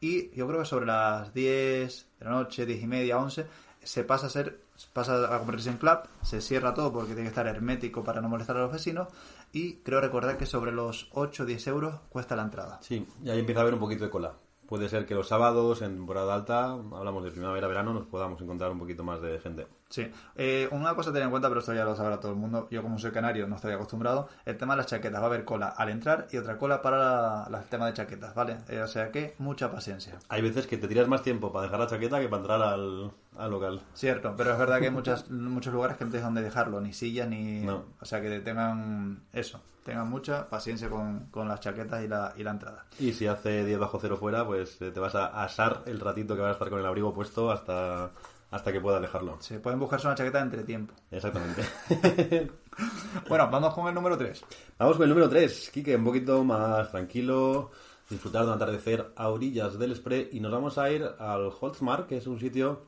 Y 0.00 0.30
yo 0.36 0.46
creo 0.46 0.60
que 0.60 0.66
sobre 0.66 0.84
las 0.86 1.32
10 1.32 2.06
de 2.18 2.24
la 2.26 2.32
noche, 2.32 2.66
10 2.66 2.82
y 2.82 2.86
media, 2.86 3.16
11, 3.18 3.46
se 3.84 4.04
pasa 4.04 4.26
a 4.26 4.30
ser 4.30 4.64
pasa 4.92 5.34
a 5.34 5.38
convertirse 5.38 5.70
en 5.70 5.76
club, 5.76 6.00
se 6.22 6.40
cierra 6.40 6.74
todo 6.74 6.92
porque 6.92 7.08
tiene 7.08 7.22
que 7.22 7.28
estar 7.28 7.46
hermético 7.46 8.02
para 8.02 8.20
no 8.20 8.28
molestar 8.28 8.56
a 8.56 8.60
los 8.60 8.72
vecinos 8.72 9.08
y 9.52 9.76
creo 9.76 10.00
recordar 10.00 10.36
que 10.36 10.46
sobre 10.46 10.72
los 10.72 11.08
8 11.12 11.44
o 11.44 11.46
10 11.46 11.66
euros 11.68 11.94
cuesta 12.08 12.34
la 12.34 12.42
entrada. 12.42 12.78
Sí, 12.82 13.06
y 13.22 13.30
ahí 13.30 13.38
empieza 13.38 13.60
a 13.60 13.62
haber 13.62 13.74
un 13.74 13.80
poquito 13.80 14.04
de 14.04 14.10
cola. 14.10 14.34
Puede 14.66 14.88
ser 14.88 15.06
que 15.06 15.14
los 15.14 15.28
sábados, 15.28 15.82
en 15.82 15.94
temporada 15.94 16.34
alta, 16.34 16.72
hablamos 16.72 17.22
de 17.22 17.30
primavera-verano, 17.30 17.92
nos 17.92 18.06
podamos 18.06 18.40
encontrar 18.40 18.72
un 18.72 18.78
poquito 18.78 19.04
más 19.04 19.20
de 19.20 19.38
gente. 19.38 19.66
Sí, 19.94 20.10
Eh, 20.34 20.68
una 20.72 20.92
cosa 20.96 21.10
a 21.10 21.12
tener 21.12 21.26
en 21.26 21.30
cuenta, 21.30 21.46
pero 21.48 21.60
esto 21.60 21.72
ya 21.72 21.84
lo 21.84 21.94
sabrá 21.94 22.18
todo 22.18 22.32
el 22.32 22.36
mundo. 22.36 22.66
Yo, 22.68 22.82
como 22.82 22.98
soy 22.98 23.12
canario, 23.12 23.46
no 23.46 23.54
estoy 23.54 23.72
acostumbrado. 23.74 24.28
El 24.44 24.56
tema 24.56 24.74
de 24.74 24.78
las 24.78 24.86
chaquetas 24.86 25.20
va 25.20 25.26
a 25.26 25.28
haber 25.28 25.44
cola 25.44 25.68
al 25.68 25.88
entrar 25.88 26.26
y 26.32 26.36
otra 26.36 26.58
cola 26.58 26.82
para 26.82 27.46
el 27.46 27.64
tema 27.68 27.86
de 27.86 27.92
chaquetas, 27.92 28.34
¿vale? 28.34 28.56
Eh, 28.66 28.80
o 28.80 28.88
sea 28.88 29.12
que 29.12 29.36
mucha 29.38 29.70
paciencia. 29.70 30.18
Hay 30.28 30.42
veces 30.42 30.66
que 30.66 30.78
te 30.78 30.88
tiras 30.88 31.06
más 31.06 31.22
tiempo 31.22 31.52
para 31.52 31.66
dejar 31.66 31.78
la 31.78 31.86
chaqueta 31.86 32.18
que 32.18 32.26
para 32.28 32.40
entrar 32.40 32.60
al, 32.60 33.12
al 33.38 33.50
local. 33.52 33.82
Cierto, 33.94 34.34
pero 34.36 34.50
es 34.54 34.58
verdad 34.58 34.80
que 34.80 34.86
hay 34.86 34.90
muchas, 35.00 35.30
muchos 35.30 35.72
lugares 35.72 35.96
que 35.96 36.04
no 36.06 36.10
tienes 36.10 36.24
donde 36.24 36.42
dejarlo, 36.42 36.80
ni 36.80 36.92
sillas, 36.92 37.28
ni. 37.28 37.60
No. 37.60 37.84
O 38.00 38.04
sea 38.04 38.20
que 38.20 38.40
tengan 38.40 39.22
eso, 39.32 39.60
tengan 39.84 40.10
mucha 40.10 40.48
paciencia 40.48 40.90
con, 40.90 41.26
con 41.30 41.46
las 41.46 41.60
chaquetas 41.60 42.02
y 42.02 42.08
la, 42.08 42.32
y 42.36 42.42
la 42.42 42.50
entrada. 42.50 42.84
Y 42.98 43.12
si 43.12 43.28
hace 43.28 43.64
10 43.64 43.78
bajo 43.78 44.00
cero 44.00 44.16
fuera, 44.16 44.44
pues 44.44 44.82
eh, 44.82 44.90
te 44.90 44.98
vas 44.98 45.14
a 45.14 45.26
asar 45.44 45.82
el 45.86 46.00
ratito 46.00 46.34
que 46.34 46.40
vas 46.42 46.48
a 46.50 46.54
estar 46.54 46.68
con 46.68 46.80
el 46.80 46.86
abrigo 46.86 47.14
puesto 47.14 47.52
hasta, 47.52 48.10
hasta 48.54 48.72
que 48.72 48.80
puedas 48.80 49.02
dejarlo. 49.02 49.36
Se 49.40 49.58
pueden 49.58 49.80
buscarse 49.80 50.06
una 50.06 50.14
chaqueta 50.14 50.40
entre 50.40 50.62
tiempo. 50.62 50.94
Exactamente. 51.10 51.62
Bueno, 53.28 53.48
vamos 53.52 53.72
con 53.72 53.86
el 53.86 53.94
número 53.94 54.18
3. 54.18 54.44
Vamos 54.78 54.96
con 54.96 55.04
el 55.04 55.08
número 55.10 55.28
3, 55.28 55.70
Kike, 55.72 55.94
un 55.94 56.04
poquito 56.04 56.42
más 56.42 56.90
tranquilo, 56.90 57.70
disfrutar 58.10 58.42
de 58.42 58.48
un 58.48 58.54
atardecer 58.54 59.12
a 59.14 59.28
orillas 59.28 59.78
del 59.78 59.94
Spree 59.94 60.28
y 60.32 60.40
nos 60.40 60.50
vamos 60.50 60.76
a 60.76 60.90
ir 60.90 61.08
al 61.20 61.52
Holzmark, 61.60 62.08
que 62.08 62.16
es 62.16 62.26
un 62.26 62.40
sitio 62.40 62.82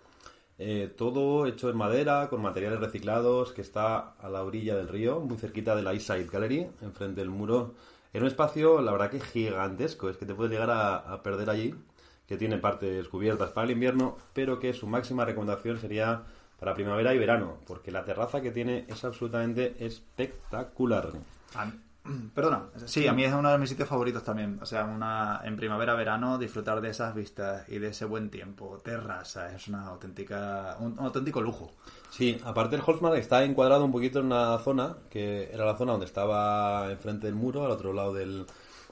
eh, 0.59 0.93
todo 0.97 1.47
hecho 1.47 1.71
en 1.71 1.77
madera, 1.77 2.29
con 2.29 2.43
materiales 2.43 2.81
reciclados, 2.81 3.53
que 3.53 3.63
está 3.63 4.15
a 4.19 4.29
la 4.29 4.43
orilla 4.43 4.75
del 4.75 4.89
río, 4.89 5.21
muy 5.21 5.39
cerquita 5.39 5.77
de 5.77 5.83
la 5.83 5.93
East 5.93 6.09
Side 6.09 6.29
Gallery, 6.33 6.67
enfrente 6.83 7.21
del 7.21 7.31
muro, 7.31 7.75
en 8.13 8.23
un 8.23 8.29
espacio, 8.29 8.81
la 8.81 8.91
verdad 8.91 9.11
que 9.11 9.21
gigantesco, 9.21 10.11
es 10.11 10.17
que 10.17 10.27
te 10.27 10.35
puedes 10.35 10.53
llegar 10.53 10.71
a, 10.71 10.97
a 10.97 11.23
perder 11.23 11.49
allí, 11.49 11.77
que 12.27 12.37
tiene 12.37 12.59
partes 12.59 13.09
cubiertas 13.09 13.51
para 13.51 13.67
el 13.67 13.73
invierno, 13.73 14.17
pero 14.33 14.59
que 14.59 14.73
su 14.73 14.87
máxima 14.87 15.25
recomendación 15.25 15.79
sería 15.79 16.25
para 16.59 16.75
primavera 16.75 17.15
y 17.15 17.19
verano, 17.19 17.59
porque 17.67 17.91
la 17.91 18.05
terraza 18.05 18.41
que 18.41 18.51
tiene 18.51 18.87
es 18.89 19.05
absolutamente 19.05 19.77
espectacular. 19.85 21.13
Perdona, 22.35 22.67
sí, 22.85 23.09
a 23.09 23.13
mí 23.13 23.25
es 23.25 23.33
uno 23.33 23.51
de 23.51 23.59
mis 23.59 23.69
sitios 23.69 23.89
favoritos 23.89 24.23
también. 24.23 24.59
O 24.63 24.67
sea, 24.67 24.85
una 24.85 25.41
en 25.45 25.57
primavera, 25.57 25.95
verano, 25.95 26.39
disfrutar 26.39 26.81
de 26.81 26.91
esas 26.91 27.15
vistas 27.15 27.69
y 27.69 27.79
de 27.79 27.89
ese 27.89 28.05
buen 28.05 28.31
tiempo. 28.31 28.79
Terraza, 28.83 29.53
es 29.53 29.67
una 29.67 29.89
auténtica, 29.89 30.77
un, 30.79 30.93
un 30.93 31.01
auténtico 31.01 31.41
lujo. 31.41 31.73
Sí, 32.11 32.41
aparte 32.45 32.77
el 32.77 32.83
Holzmark 32.87 33.17
está 33.17 33.43
encuadrado 33.43 33.85
un 33.85 33.91
poquito 33.91 34.21
en 34.21 34.27
una 34.27 34.57
zona 34.59 34.97
que 35.11 35.51
era 35.53 35.65
la 35.65 35.77
zona 35.77 35.93
donde 35.93 36.07
estaba 36.07 36.91
enfrente 36.93 37.27
del 37.27 37.35
muro, 37.35 37.65
al 37.65 37.73
otro 37.73 37.93
lado 37.93 38.15
del, 38.15 38.47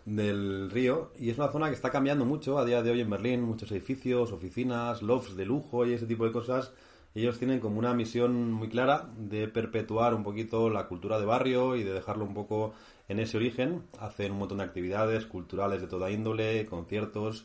del 0.05 0.71
río, 0.71 1.13
y 1.19 1.31
es 1.31 1.39
una 1.39 1.49
zona 1.49 1.69
que 1.69 1.75
está 1.75 1.91
cambiando 1.91 2.25
mucho 2.25 2.59
a 2.59 2.65
día 2.65 2.83
de 2.83 2.91
hoy 2.91 3.01
en 3.01 3.11
Berlín, 3.11 3.43
muchos 3.43 3.71
edificios, 3.73 4.33
oficinas, 4.33 5.03
lofts 5.03 5.37
de 5.37 5.47
lujo 5.47 5.87
y 5.87 5.95
ese 5.95 6.07
tipo 6.07 6.25
de 6.25 6.33
cosas. 6.33 6.73
Ellos 7.15 7.39
tienen 7.39 7.61
como 7.61 7.79
una 7.79 7.95
misión 7.95 8.53
muy 8.53 8.69
clara 8.69 9.09
de 9.17 9.47
perpetuar 9.49 10.15
un 10.15 10.25
poquito 10.25 10.69
la 10.69 10.89
cultura 10.89 11.19
de 11.19 11.27
barrio 11.27 11.77
y 11.77 11.85
de 11.85 11.93
dejarlo 11.93 12.25
un 12.25 12.35
poco 12.35 12.75
en 13.09 13.21
ese 13.21 13.37
origen. 13.37 13.85
Hacen 14.01 14.33
un 14.33 14.39
montón 14.39 14.59
de 14.59 14.65
actividades 14.65 15.25
culturales 15.27 15.81
de 15.81 15.87
toda 15.87 16.11
índole, 16.11 16.67
conciertos, 16.67 17.45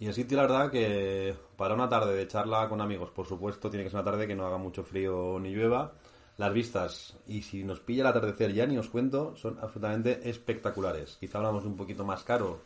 y 0.00 0.06
el 0.06 0.14
sitio, 0.14 0.36
la 0.36 0.42
verdad, 0.44 0.70
que 0.70 1.34
para 1.56 1.74
una 1.74 1.88
tarde 1.88 2.14
de 2.14 2.28
charla 2.28 2.68
con 2.68 2.80
amigos, 2.80 3.10
por 3.10 3.26
supuesto, 3.26 3.68
tiene 3.68 3.82
que 3.82 3.90
ser 3.90 3.98
una 3.98 4.08
tarde 4.08 4.28
que 4.28 4.36
no 4.36 4.46
haga 4.46 4.56
mucho 4.56 4.84
frío 4.84 5.38
ni 5.40 5.50
llueva. 5.50 5.92
Las 6.38 6.54
vistas, 6.54 7.16
y 7.26 7.42
si 7.42 7.64
nos 7.64 7.80
pilla 7.80 8.02
el 8.02 8.06
atardecer, 8.06 8.54
ya 8.54 8.64
ni 8.64 8.78
os 8.78 8.88
cuento, 8.88 9.34
son 9.34 9.58
absolutamente 9.60 10.30
espectaculares. 10.30 11.16
Quizá 11.18 11.38
hablamos 11.38 11.64
de 11.64 11.68
un 11.68 11.76
poquito 11.76 12.04
más 12.04 12.22
caro, 12.22 12.60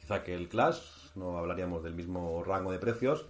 quizá 0.00 0.22
que 0.22 0.36
el 0.36 0.48
Clash, 0.48 0.78
no 1.16 1.36
hablaríamos 1.36 1.82
del 1.82 1.94
mismo 1.94 2.44
rango 2.44 2.70
de 2.70 2.78
precios, 2.78 3.26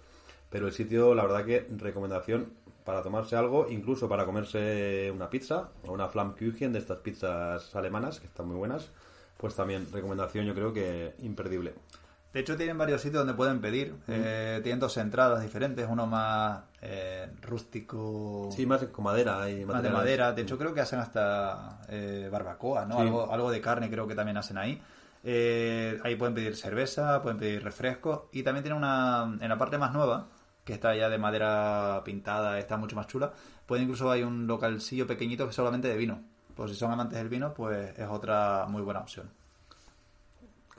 pero 0.51 0.67
el 0.67 0.73
sitio, 0.73 1.15
la 1.15 1.23
verdad 1.23 1.43
que 1.43 1.65
recomendación 1.75 2.53
para 2.85 3.01
tomarse 3.01 3.35
algo, 3.35 3.67
incluso 3.67 4.07
para 4.07 4.27
comerse 4.27 5.09
una 5.11 5.27
pizza 5.27 5.71
o 5.87 5.91
una 5.91 6.07
Flammkuchen 6.07 6.71
de 6.71 6.77
estas 6.77 6.99
pizzas 6.99 7.75
alemanas, 7.75 8.19
que 8.19 8.27
están 8.27 8.47
muy 8.47 8.57
buenas, 8.57 8.91
pues 9.37 9.55
también 9.55 9.91
recomendación 9.91 10.45
yo 10.45 10.53
creo 10.53 10.71
que 10.71 11.15
imperdible. 11.17 11.73
De 12.33 12.41
hecho, 12.41 12.55
tienen 12.55 12.77
varios 12.77 13.01
sitios 13.01 13.21
donde 13.21 13.33
pueden 13.33 13.59
pedir. 13.59 13.95
Eh, 14.07 14.59
tienen 14.61 14.79
dos 14.79 14.95
entradas 14.97 15.41
diferentes, 15.41 15.87
uno 15.89 16.05
más 16.05 16.61
eh, 16.81 17.27
rústico. 17.41 18.49
Sí, 18.55 18.67
más 18.67 18.83
con 18.85 19.05
madera 19.05 19.49
y 19.49 19.65
más 19.65 19.81
de 19.81 19.89
madera. 19.89 20.31
De 20.31 20.43
hecho, 20.43 20.57
creo 20.57 20.73
que 20.73 20.81
hacen 20.81 20.99
hasta 20.99 21.79
eh, 21.89 22.29
barbacoa, 22.31 22.85
¿no? 22.85 22.97
Sí. 22.97 23.01
Algo, 23.01 23.31
algo 23.31 23.49
de 23.49 23.61
carne 23.61 23.89
creo 23.89 24.07
que 24.07 24.13
también 24.13 24.37
hacen 24.37 24.59
ahí. 24.59 24.79
Eh, 25.23 25.99
ahí 26.03 26.15
pueden 26.15 26.35
pedir 26.35 26.55
cerveza, 26.55 27.21
pueden 27.21 27.39
pedir 27.39 27.63
refrescos. 27.63 28.23
Y 28.31 28.43
también 28.43 28.63
tienen 28.63 28.77
una, 28.77 29.37
en 29.39 29.49
la 29.49 29.57
parte 29.57 29.79
más 29.79 29.91
nueva, 29.91 30.27
que 30.63 30.73
está 30.73 30.95
ya 30.95 31.09
de 31.09 31.17
madera 31.17 32.01
pintada, 32.05 32.59
está 32.59 32.77
mucho 32.77 32.95
más 32.95 33.07
chula. 33.07 33.33
Puede 33.65 33.81
incluso 33.81 34.11
hay 34.11 34.21
un 34.21 34.45
localcillo 34.45 35.07
pequeñito 35.07 35.45
que 35.45 35.49
es 35.49 35.55
solamente 35.55 35.87
de 35.87 35.97
vino. 35.97 36.21
Pues 36.55 36.71
si 36.71 36.77
son 36.77 36.91
amantes 36.91 37.17
del 37.17 37.29
vino, 37.29 37.53
pues 37.53 37.97
es 37.97 38.07
otra 38.07 38.65
muy 38.67 38.81
buena 38.81 38.99
opción. 38.99 39.31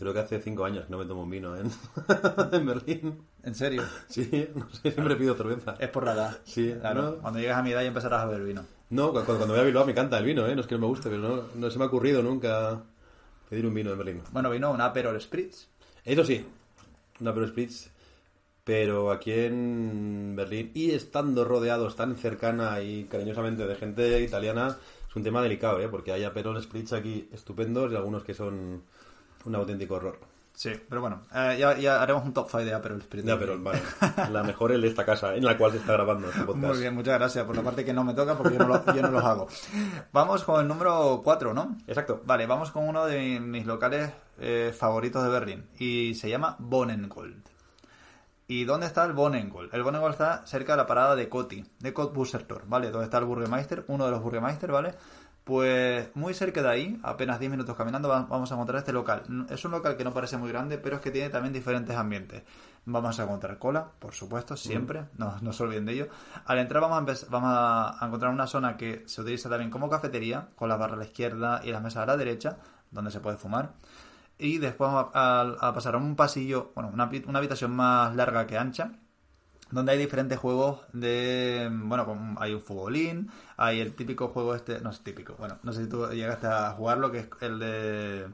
Creo 0.00 0.12
que 0.12 0.18
hace 0.18 0.40
cinco 0.40 0.64
años 0.64 0.86
que 0.86 0.90
no 0.90 0.98
me 0.98 1.04
tomo 1.04 1.22
un 1.22 1.30
vino 1.30 1.54
en, 1.56 1.70
en 2.52 2.66
Berlín. 2.66 3.18
¿En 3.44 3.54
serio? 3.54 3.82
Sí, 4.08 4.48
no 4.54 4.68
sé, 4.70 4.90
siempre 4.90 5.14
pido 5.14 5.34
cerveza. 5.36 5.76
Es 5.78 5.88
por 5.90 6.04
la 6.04 6.14
edad. 6.14 6.38
Sí, 6.44 6.74
claro. 6.80 7.02
¿no? 7.02 7.16
Cuando 7.18 7.38
llegas 7.38 7.58
a 7.58 7.62
mi 7.62 7.70
edad 7.70 7.82
ya 7.82 7.88
empezarás 7.88 8.22
a 8.22 8.26
beber 8.26 8.44
vino. 8.46 8.64
No, 8.88 9.08
cu- 9.08 9.12
cuando, 9.12 9.36
cuando 9.36 9.54
voy 9.54 9.60
a 9.60 9.64
Bilbao 9.64 9.84
me 9.84 9.92
encanta 9.92 10.18
el 10.18 10.24
vino, 10.24 10.46
¿eh? 10.46 10.54
No 10.56 10.62
es 10.62 10.66
que 10.66 10.74
no 10.74 10.80
me 10.80 10.86
guste, 10.88 11.08
pero 11.10 11.20
no, 11.22 11.42
no 11.54 11.70
se 11.70 11.78
me 11.78 11.84
ha 11.84 11.88
ocurrido 11.88 12.22
nunca 12.22 12.82
pedir 13.48 13.66
un 13.66 13.74
vino 13.74 13.92
en 13.92 13.98
Berlín. 13.98 14.22
Bueno, 14.32 14.50
vino 14.50 14.70
un 14.72 14.80
Aperol 14.80 15.20
Spritz. 15.20 15.68
Eso 16.04 16.24
sí, 16.24 16.44
una 17.20 17.30
Aperol 17.30 17.48
Spritz, 17.50 17.90
pero 18.64 19.10
aquí 19.12 19.32
en 19.32 20.34
Berlín 20.36 20.70
y 20.74 20.92
estando 20.92 21.44
rodeados 21.44 21.96
tan 21.96 22.16
cercana 22.16 22.80
y 22.82 23.04
cariñosamente 23.04 23.66
de 23.66 23.74
gente 23.76 24.20
italiana 24.22 24.76
es 25.08 25.16
un 25.16 25.22
tema 25.24 25.42
delicado, 25.42 25.80
¿eh? 25.80 25.88
Porque 25.88 26.12
hay 26.12 26.24
Aperol 26.24 26.60
Spritz 26.62 26.92
aquí 26.92 27.28
estupendos 27.32 27.92
y 27.92 27.96
algunos 27.96 28.22
que 28.24 28.34
son 28.34 28.82
un 29.44 29.54
auténtico 29.54 29.94
horror. 29.94 30.18
Sí, 30.52 30.72
pero 30.88 31.00
bueno, 31.00 31.22
eh, 31.34 31.56
ya, 31.58 31.78
ya 31.78 32.02
haremos 32.02 32.24
un 32.24 32.34
top 32.34 32.46
5 32.50 32.64
de 32.64 32.74
Aperol 32.74 33.00
Spritz. 33.00 33.24
De 33.24 33.32
Aperol, 33.32 33.62
vale. 33.62 33.80
La 34.30 34.42
mejor 34.42 34.72
es 34.72 34.82
de 34.82 34.88
esta 34.88 35.06
casa, 35.06 35.34
en 35.34 35.44
la 35.44 35.56
cual 35.56 35.70
se 35.72 35.78
está 35.78 35.92
grabando 35.94 36.28
este 36.28 36.42
podcast. 36.42 36.64
Muy 36.74 36.78
bien, 36.78 36.94
muchas 36.94 37.18
gracias 37.18 37.46
por 37.46 37.56
la 37.56 37.62
parte 37.62 37.84
que 37.84 37.94
no 37.94 38.04
me 38.04 38.12
toca 38.12 38.36
porque 38.36 38.58
yo 38.58 38.66
no, 38.66 38.68
lo- 38.68 38.94
yo 38.94 39.00
no 39.00 39.10
los 39.10 39.24
hago. 39.24 39.48
Vamos 40.12 40.44
con 40.44 40.60
el 40.60 40.68
número 40.68 41.22
4, 41.24 41.54
¿no? 41.54 41.78
Exacto. 41.86 42.20
Vale, 42.26 42.46
vamos 42.46 42.72
con 42.72 42.86
uno 42.86 43.06
de 43.06 43.40
mis 43.40 43.64
locales 43.64 44.10
eh, 44.38 44.74
favoritos 44.76 45.22
de 45.22 45.30
Berlín 45.30 45.66
y 45.78 46.14
se 46.14 46.28
llama 46.28 46.56
Bonengold. 46.58 47.42
¿Y 48.48 48.64
dónde 48.64 48.86
está 48.86 49.04
el 49.04 49.12
Bonengold? 49.12 49.72
El 49.72 49.82
Bonengold 49.84 50.12
está 50.14 50.44
cerca 50.46 50.72
de 50.72 50.78
la 50.78 50.86
parada 50.86 51.14
de 51.14 51.28
Coti, 51.28 51.64
de 51.78 51.94
Cottbussertor, 51.94 52.64
¿vale? 52.66 52.90
Donde 52.90 53.04
está 53.04 53.18
el 53.18 53.24
Burgermeister, 53.24 53.84
uno 53.86 54.04
de 54.06 54.10
los 54.10 54.20
Burgermeister, 54.22 54.72
¿vale? 54.72 54.94
Pues 55.44 56.14
muy 56.14 56.34
cerca 56.34 56.62
de 56.62 56.68
ahí, 56.68 57.00
apenas 57.02 57.40
10 57.40 57.50
minutos 57.50 57.74
caminando, 57.76 58.08
va- 58.08 58.26
vamos 58.28 58.50
a 58.52 58.54
encontrar 58.54 58.78
este 58.78 58.92
local. 58.92 59.22
Es 59.48 59.64
un 59.64 59.72
local 59.72 59.96
que 59.96 60.04
no 60.04 60.12
parece 60.12 60.36
muy 60.36 60.48
grande, 60.50 60.78
pero 60.78 60.96
es 60.96 61.02
que 61.02 61.10
tiene 61.10 61.30
también 61.30 61.52
diferentes 61.52 61.96
ambientes. 61.96 62.42
Vamos 62.84 63.18
a 63.18 63.24
encontrar 63.24 63.58
cola, 63.58 63.86
por 63.98 64.14
supuesto, 64.14 64.56
siempre, 64.56 65.04
no, 65.16 65.36
no 65.40 65.52
se 65.52 65.62
olviden 65.62 65.86
de 65.86 65.92
ello. 65.94 66.08
Al 66.46 66.58
entrar 66.58 66.80
vamos 66.82 66.98
a, 66.98 67.26
vamos 67.30 67.50
a 68.00 68.06
encontrar 68.06 68.32
una 68.32 68.46
zona 68.46 68.76
que 68.76 69.02
se 69.06 69.22
utiliza 69.22 69.48
también 69.48 69.70
como 69.70 69.88
cafetería, 69.90 70.48
con 70.56 70.68
la 70.68 70.76
barra 70.76 70.94
a 70.94 70.98
la 70.98 71.04
izquierda 71.04 71.60
y 71.64 71.72
las 71.72 71.82
mesas 71.82 72.02
a 72.04 72.06
la 72.06 72.16
derecha, 72.16 72.58
donde 72.90 73.10
se 73.10 73.20
puede 73.20 73.36
fumar. 73.36 73.72
Y 74.38 74.58
después 74.58 74.90
vamos 74.90 75.10
a, 75.14 75.40
a- 75.40 75.68
a 75.68 75.74
pasar 75.74 75.94
a 75.94 75.98
un 75.98 76.16
pasillo, 76.16 76.70
bueno, 76.74 76.90
una, 76.92 77.10
una 77.26 77.38
habitación 77.38 77.72
más 77.72 78.14
larga 78.14 78.46
que 78.46 78.56
ancha, 78.56 78.92
donde 79.70 79.92
hay 79.92 79.98
diferentes 79.98 80.38
juegos 80.38 80.80
de 80.92 81.68
bueno 81.72 82.04
como 82.04 82.40
hay 82.40 82.54
un 82.54 82.60
futbolín 82.60 83.30
hay 83.56 83.80
el 83.80 83.92
típico 83.94 84.28
juego 84.28 84.54
este 84.54 84.80
no 84.80 84.90
es 84.90 85.00
típico 85.00 85.34
bueno 85.38 85.58
no 85.62 85.72
sé 85.72 85.84
si 85.84 85.88
tú 85.88 86.06
llegaste 86.08 86.46
a 86.48 86.70
jugarlo 86.72 87.10
que 87.12 87.18
es 87.20 87.28
el 87.40 87.58
de 87.58 88.26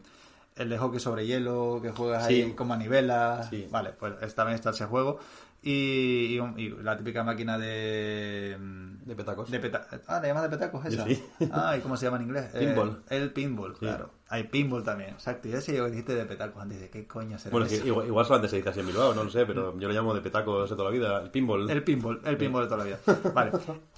el 0.56 0.68
de 0.70 0.78
hockey 0.78 0.98
sobre 1.00 1.26
hielo 1.26 1.80
que 1.82 1.90
juegas 1.90 2.26
Sí. 2.26 2.42
ahí 2.42 2.52
con 2.52 2.68
manivelas 2.68 3.48
Sí. 3.50 3.68
vale 3.70 3.90
pues 3.90 4.14
es- 4.22 4.34
también 4.34 4.54
está 4.54 4.70
ese 4.70 4.86
juego 4.86 5.18
y, 5.62 6.38
y 6.56 6.68
la 6.82 6.96
típica 6.96 7.24
máquina 7.24 7.58
de 7.58 8.56
De 9.04 9.16
petacos. 9.16 9.50
de 9.50 9.58
peta- 9.58 9.86
ah 10.06 10.20
le 10.20 10.28
llamas 10.28 10.44
de 10.44 10.48
petacos 10.50 10.84
esa 10.86 11.04
Sí. 11.04 11.22
ah 11.52 11.76
y 11.76 11.80
cómo 11.80 11.96
se 11.96 12.06
llama 12.06 12.16
en 12.18 12.22
inglés 12.24 12.50
Eh, 12.54 12.60
Pinball. 12.66 13.02
el 13.10 13.32
pinball 13.32 13.74
claro 13.74 14.10
hay 14.28 14.44
pinball 14.44 14.82
también 14.82 15.10
exacto 15.10 15.48
y 15.48 15.52
ese 15.52 15.76
yo 15.76 15.88
dijiste 15.88 16.14
de 16.14 16.24
petacos 16.24 16.60
antes 16.60 16.80
de 16.80 16.90
qué 16.90 17.06
coño 17.06 17.38
será 17.38 17.52
Bueno, 17.52 17.66
es 17.66 17.72
eso? 17.72 17.82
que 17.82 17.88
igual, 17.88 18.06
igual 18.06 18.26
solamente 18.26 18.50
se 18.50 18.56
dice 18.56 18.70
así 18.70 18.80
en 18.80 18.86
Bilbao, 18.86 19.14
no 19.14 19.24
lo 19.24 19.30
sé, 19.30 19.46
pero 19.46 19.78
yo 19.78 19.88
lo 19.88 19.94
llamo 19.94 20.14
de 20.14 20.20
petacos 20.20 20.68
de 20.68 20.76
toda 20.76 20.90
la 20.90 20.96
vida, 20.96 21.22
el 21.22 21.30
pinball. 21.30 21.70
El 21.70 21.84
pinball, 21.84 22.20
el 22.24 22.36
pinball 22.36 22.62
de 22.64 22.68
toda 22.68 22.78
la 22.78 22.84
vida. 22.84 22.98
Vale. 23.34 23.52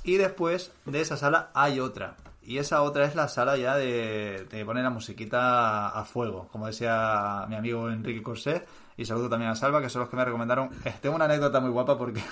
Y 0.04 0.16
después 0.16 0.72
de 0.84 1.00
esa 1.00 1.16
sala 1.16 1.50
hay 1.54 1.80
otra. 1.80 2.16
Y 2.42 2.56
esa 2.58 2.80
otra 2.82 3.04
es 3.04 3.14
la 3.14 3.28
sala 3.28 3.56
ya 3.58 3.76
de, 3.76 4.46
de 4.50 4.64
poner 4.64 4.82
la 4.82 4.90
musiquita 4.90 5.88
a 5.88 6.04
fuego. 6.04 6.48
Como 6.50 6.66
decía 6.66 7.44
mi 7.48 7.56
amigo 7.56 7.90
Enrique 7.90 8.22
Corsé. 8.22 8.64
Y 8.96 9.04
saludo 9.04 9.28
también 9.28 9.50
a 9.50 9.54
Salva, 9.54 9.82
que 9.82 9.88
son 9.90 10.00
los 10.00 10.08
que 10.08 10.16
me 10.16 10.24
recomendaron. 10.24 10.70
Eh, 10.84 10.94
tengo 11.00 11.14
una 11.14 11.26
anécdota 11.26 11.60
muy 11.60 11.70
guapa 11.70 11.96
porque 11.98 12.22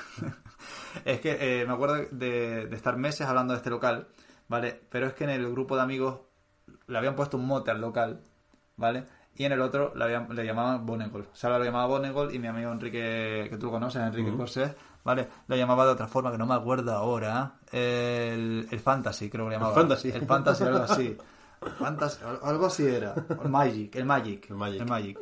es 1.05 1.21
que 1.21 1.61
eh, 1.61 1.67
me 1.67 1.75
acuerdo 1.75 1.97
de, 2.11 2.67
de 2.67 2.77
estar 2.77 2.97
meses 2.97 3.27
hablando 3.27 3.53
de 3.53 3.59
este 3.59 3.71
local, 3.71 4.09
¿vale? 4.49 4.81
Pero 4.91 5.07
es 5.07 5.13
que 5.15 5.25
en 5.25 5.31
el 5.31 5.51
grupo 5.51 5.77
de 5.77 5.83
amigos 5.83 6.21
le 6.87 6.99
habían 6.99 7.15
puesto 7.17 7.37
un 7.37 7.47
mote 7.47 7.71
al 7.71 7.81
local, 7.81 8.21
¿vale? 8.77 9.05
Y 9.39 9.45
en 9.45 9.53
el 9.53 9.61
otro 9.61 9.93
le, 9.95 10.05
habían- 10.05 10.35
le 10.35 10.45
llamaban 10.47 10.87
Bonegol. 10.87 11.29
Salva 11.35 11.59
lo 11.59 11.65
llamaba 11.65 11.87
Bonegol 11.87 12.35
y 12.35 12.39
mi 12.39 12.47
amigo 12.49 12.73
Enrique, 12.73 13.49
que 13.51 13.57
tú 13.59 13.67
lo 13.67 13.73
conoces, 13.73 14.01
Enrique 14.03 14.35
Corsés, 14.35 14.75
¿vale? 15.05 15.29
Lo 15.47 15.57
llamaba 15.57 15.85
de 15.85 15.93
otra 15.93 16.07
forma 16.09 16.33
que 16.33 16.39
no 16.39 16.47
me 16.47 16.55
acuerdo 16.55 16.93
ahora. 16.95 17.55
El, 17.71 18.67
el 18.71 18.81
Fantasy, 18.81 19.29
creo 19.29 19.45
que 19.45 19.51
lo 19.51 19.57
llamaba. 19.59 19.75
Fantasy. 19.75 20.09
El 20.11 20.27
Fantasy, 20.27 20.65
algo 20.65 20.79
así. 20.85 21.17
Fantasy, 21.79 22.19
algo 22.43 22.67
así 22.67 22.87
era. 22.87 23.15
El 23.43 23.49
Magic, 23.51 23.95
el 23.97 24.05
Magic. 24.07 24.51
El 24.51 24.57
Magic. 24.57 24.81
El 24.81 24.87
Magic. 24.89 25.19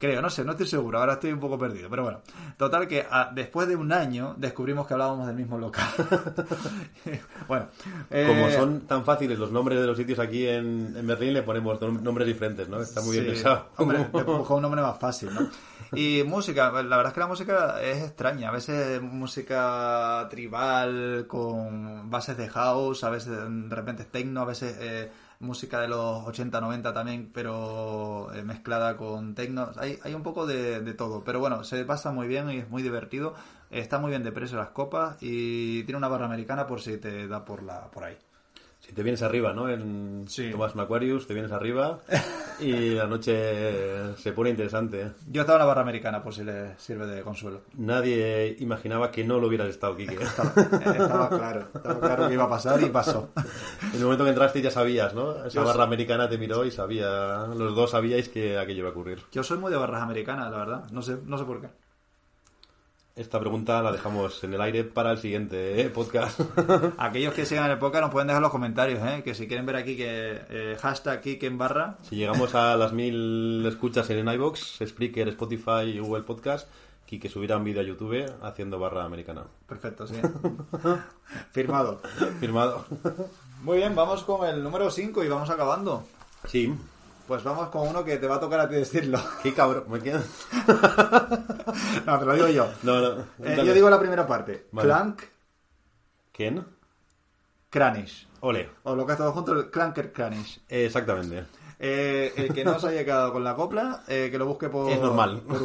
Creo, 0.00 0.22
no 0.22 0.30
sé, 0.30 0.44
no 0.44 0.52
estoy 0.52 0.68
seguro, 0.68 1.00
ahora 1.00 1.14
estoy 1.14 1.32
un 1.32 1.40
poco 1.40 1.58
perdido, 1.58 1.90
pero 1.90 2.04
bueno. 2.04 2.20
Total 2.56 2.86
que 2.86 3.04
ah, 3.10 3.32
después 3.34 3.66
de 3.66 3.74
un 3.74 3.92
año 3.92 4.34
descubrimos 4.38 4.86
que 4.86 4.94
hablábamos 4.94 5.26
del 5.26 5.34
mismo 5.34 5.58
local. 5.58 5.88
bueno. 7.48 7.66
Como 8.08 8.48
eh, 8.48 8.54
son 8.56 8.80
tan 8.82 9.04
fáciles 9.04 9.38
los 9.38 9.50
nombres 9.50 9.80
de 9.80 9.86
los 9.86 9.96
sitios 9.96 10.20
aquí 10.20 10.46
en, 10.46 10.94
en 10.96 11.04
Berlín, 11.06 11.34
le 11.34 11.42
ponemos 11.42 11.80
nom- 11.80 12.00
nombres 12.00 12.28
diferentes, 12.28 12.68
¿no? 12.68 12.80
Está 12.80 13.00
muy 13.00 13.12
bien 13.18 13.24
Sí. 13.24 13.30
pensado. 13.32 13.70
Hombre, 13.76 14.06
busco 14.12 14.54
un 14.54 14.62
nombre 14.62 14.82
más 14.82 14.98
fácil, 14.98 15.30
¿no? 15.34 15.48
Y 15.92 16.22
música, 16.24 16.70
la 16.70 16.96
verdad 16.96 17.08
es 17.08 17.14
que 17.14 17.20
la 17.20 17.26
música 17.26 17.82
es 17.82 18.04
extraña. 18.04 18.50
A 18.50 18.52
veces 18.52 19.00
música 19.02 20.26
tribal 20.30 21.24
con 21.26 22.08
bases 22.10 22.36
de 22.36 22.48
house, 22.48 23.02
a 23.04 23.10
veces 23.10 23.32
de 23.36 23.74
repente 23.74 24.02
es 24.02 24.10
techno, 24.10 24.42
a 24.42 24.44
veces 24.44 24.76
eh, 24.80 25.10
música 25.40 25.80
de 25.80 25.88
los 25.88 26.26
80, 26.26 26.60
90 26.60 26.92
también, 26.92 27.30
pero 27.32 28.32
eh, 28.34 28.42
mezclada 28.42 28.96
con 28.96 29.34
techno. 29.34 29.70
Hay, 29.76 29.98
hay 30.02 30.14
un 30.14 30.22
poco 30.22 30.46
de, 30.46 30.80
de 30.80 30.94
todo, 30.94 31.22
pero 31.24 31.40
bueno, 31.40 31.64
se 31.64 31.84
pasa 31.84 32.10
muy 32.10 32.26
bien 32.26 32.50
y 32.50 32.58
es 32.58 32.68
muy 32.68 32.82
divertido. 32.82 33.34
Está 33.70 33.98
muy 33.98 34.10
bien 34.10 34.22
de 34.22 34.32
precio 34.32 34.58
las 34.58 34.70
copas 34.70 35.16
y 35.20 35.82
tiene 35.84 35.98
una 35.98 36.08
barra 36.08 36.26
americana 36.26 36.66
por 36.66 36.80
si 36.80 36.98
te 36.98 37.28
da 37.28 37.44
por 37.44 37.62
la 37.62 37.90
por 37.90 38.04
ahí. 38.04 38.16
Si 38.80 38.92
te 38.92 39.02
vienes 39.02 39.22
arriba, 39.22 39.52
¿no? 39.52 39.68
En, 39.68 40.24
Sí. 40.28 40.50
Tomas 40.50 40.74
un 40.74 40.80
Aquarius, 40.80 41.26
te 41.26 41.34
vienes 41.34 41.52
arriba 41.52 42.00
y 42.60 42.94
la 42.94 43.06
noche 43.06 44.14
se 44.16 44.32
pone 44.32 44.50
interesante. 44.50 45.02
¿eh? 45.02 45.12
Yo 45.30 45.42
estaba 45.42 45.56
en 45.56 45.60
la 45.60 45.66
barra 45.66 45.82
americana 45.82 46.22
por 46.22 46.34
si 46.34 46.44
le 46.44 46.78
sirve 46.78 47.06
de 47.06 47.22
consuelo. 47.22 47.62
Nadie 47.76 48.56
imaginaba 48.60 49.10
que 49.10 49.24
no 49.24 49.38
lo 49.40 49.48
hubieras 49.48 49.68
estado, 49.68 49.96
Kike. 49.96 50.14
Estaba, 50.22 50.52
estaba 50.92 51.28
claro, 51.28 51.68
estaba 51.74 52.00
claro 52.00 52.28
que 52.28 52.34
iba 52.34 52.44
a 52.44 52.48
pasar 52.48 52.80
y 52.82 52.86
pasó. 52.86 53.30
En 53.92 53.98
el 53.98 54.04
momento 54.04 54.24
que 54.24 54.30
entraste 54.30 54.62
ya 54.62 54.70
sabías, 54.70 55.14
¿no? 55.14 55.32
Esa 55.44 55.48
Yo 55.60 55.64
barra 55.64 55.84
americana 55.84 56.28
te 56.28 56.38
miró 56.38 56.64
y 56.64 56.70
sabía, 56.70 57.46
los 57.56 57.74
dos 57.74 57.90
sabíais 57.90 58.28
que 58.28 58.58
aquello 58.58 58.80
iba 58.80 58.88
a 58.88 58.92
ocurrir. 58.92 59.22
Yo 59.32 59.42
soy 59.42 59.58
muy 59.58 59.70
de 59.70 59.78
barras 59.78 60.02
americanas, 60.02 60.50
la 60.50 60.58
verdad. 60.58 60.84
No 60.90 61.02
sé, 61.02 61.18
no 61.24 61.38
sé 61.38 61.44
por 61.44 61.60
qué. 61.60 61.68
Esta 63.18 63.40
pregunta 63.40 63.82
la 63.82 63.90
dejamos 63.90 64.44
en 64.44 64.54
el 64.54 64.60
aire 64.60 64.84
para 64.84 65.10
el 65.10 65.18
siguiente 65.18 65.80
¿eh? 65.80 65.90
podcast. 65.90 66.40
Aquellos 66.98 67.34
que 67.34 67.44
sigan 67.44 67.68
el 67.68 67.76
podcast 67.76 68.02
nos 68.02 68.12
pueden 68.12 68.28
dejar 68.28 68.40
los 68.40 68.52
comentarios, 68.52 69.00
¿eh? 69.02 69.22
Que 69.24 69.34
si 69.34 69.48
quieren 69.48 69.66
ver 69.66 69.74
aquí 69.74 69.96
que 69.96 70.40
eh, 70.48 70.76
hashtag 70.80 71.20
Kike 71.20 71.46
en 71.48 71.58
barra. 71.58 71.98
si 72.02 72.14
llegamos 72.14 72.54
a 72.54 72.76
las 72.76 72.92
mil 72.92 73.66
escuchas 73.66 74.08
en 74.10 74.28
iVoox, 74.28 74.86
Spreaker, 74.86 75.26
Spotify 75.30 75.82
y 75.86 75.98
Google 75.98 76.22
Podcast, 76.22 76.68
Kike 77.06 77.28
subirá 77.28 77.56
un 77.56 77.64
vídeo 77.64 77.80
a 77.80 77.84
YouTube 77.84 78.24
haciendo 78.40 78.78
barra 78.78 79.02
americana. 79.02 79.42
Perfecto, 79.66 80.06
sí. 80.06 80.14
Firmado. 81.50 82.00
Firmado. 82.38 82.84
Muy 83.64 83.78
bien, 83.78 83.96
vamos 83.96 84.22
con 84.22 84.46
el 84.46 84.62
número 84.62 84.92
5 84.92 85.24
y 85.24 85.28
vamos 85.28 85.50
acabando. 85.50 86.04
Sí. 86.46 86.72
Pues 87.28 87.44
vamos 87.44 87.68
con 87.68 87.86
uno 87.86 88.02
que 88.02 88.16
te 88.16 88.26
va 88.26 88.36
a 88.36 88.40
tocar 88.40 88.58
a 88.58 88.68
ti 88.68 88.74
decirlo. 88.74 89.20
Qué 89.42 89.54
cabrón. 89.54 89.84
Me. 89.88 89.98
No, 92.06 92.18
te 92.18 92.24
lo 92.24 92.32
digo 92.32 92.48
yo. 92.48 92.68
No, 92.82 93.00
no. 93.00 93.24
Eh, 93.44 93.62
yo 93.64 93.74
digo 93.74 93.90
la 93.90 94.00
primera 94.00 94.26
parte. 94.26 94.66
Vale. 94.72 94.88
Clank 94.88 95.22
¿Quién? 96.32 96.64
Cranish. 97.68 98.26
Ole. 98.40 98.70
O 98.84 98.94
lo 98.94 99.04
que 99.04 99.12
es 99.12 99.18
todo 99.18 99.32
junto, 99.32 99.52
el 99.52 99.70
Clanker 99.70 100.12
Cranish. 100.12 100.62
Eh, 100.68 100.86
exactamente. 100.86 101.44
Eh, 101.78 102.32
el 102.36 102.54
que 102.54 102.64
no 102.64 102.78
se 102.80 102.88
haya 102.88 103.04
quedado 103.04 103.32
con 103.32 103.44
la 103.44 103.54
copla, 103.54 104.04
eh, 104.08 104.28
que 104.30 104.38
lo 104.38 104.46
busque 104.46 104.68
por. 104.68 104.90
Es 104.90 105.00
normal. 105.00 105.42
por 105.46 105.58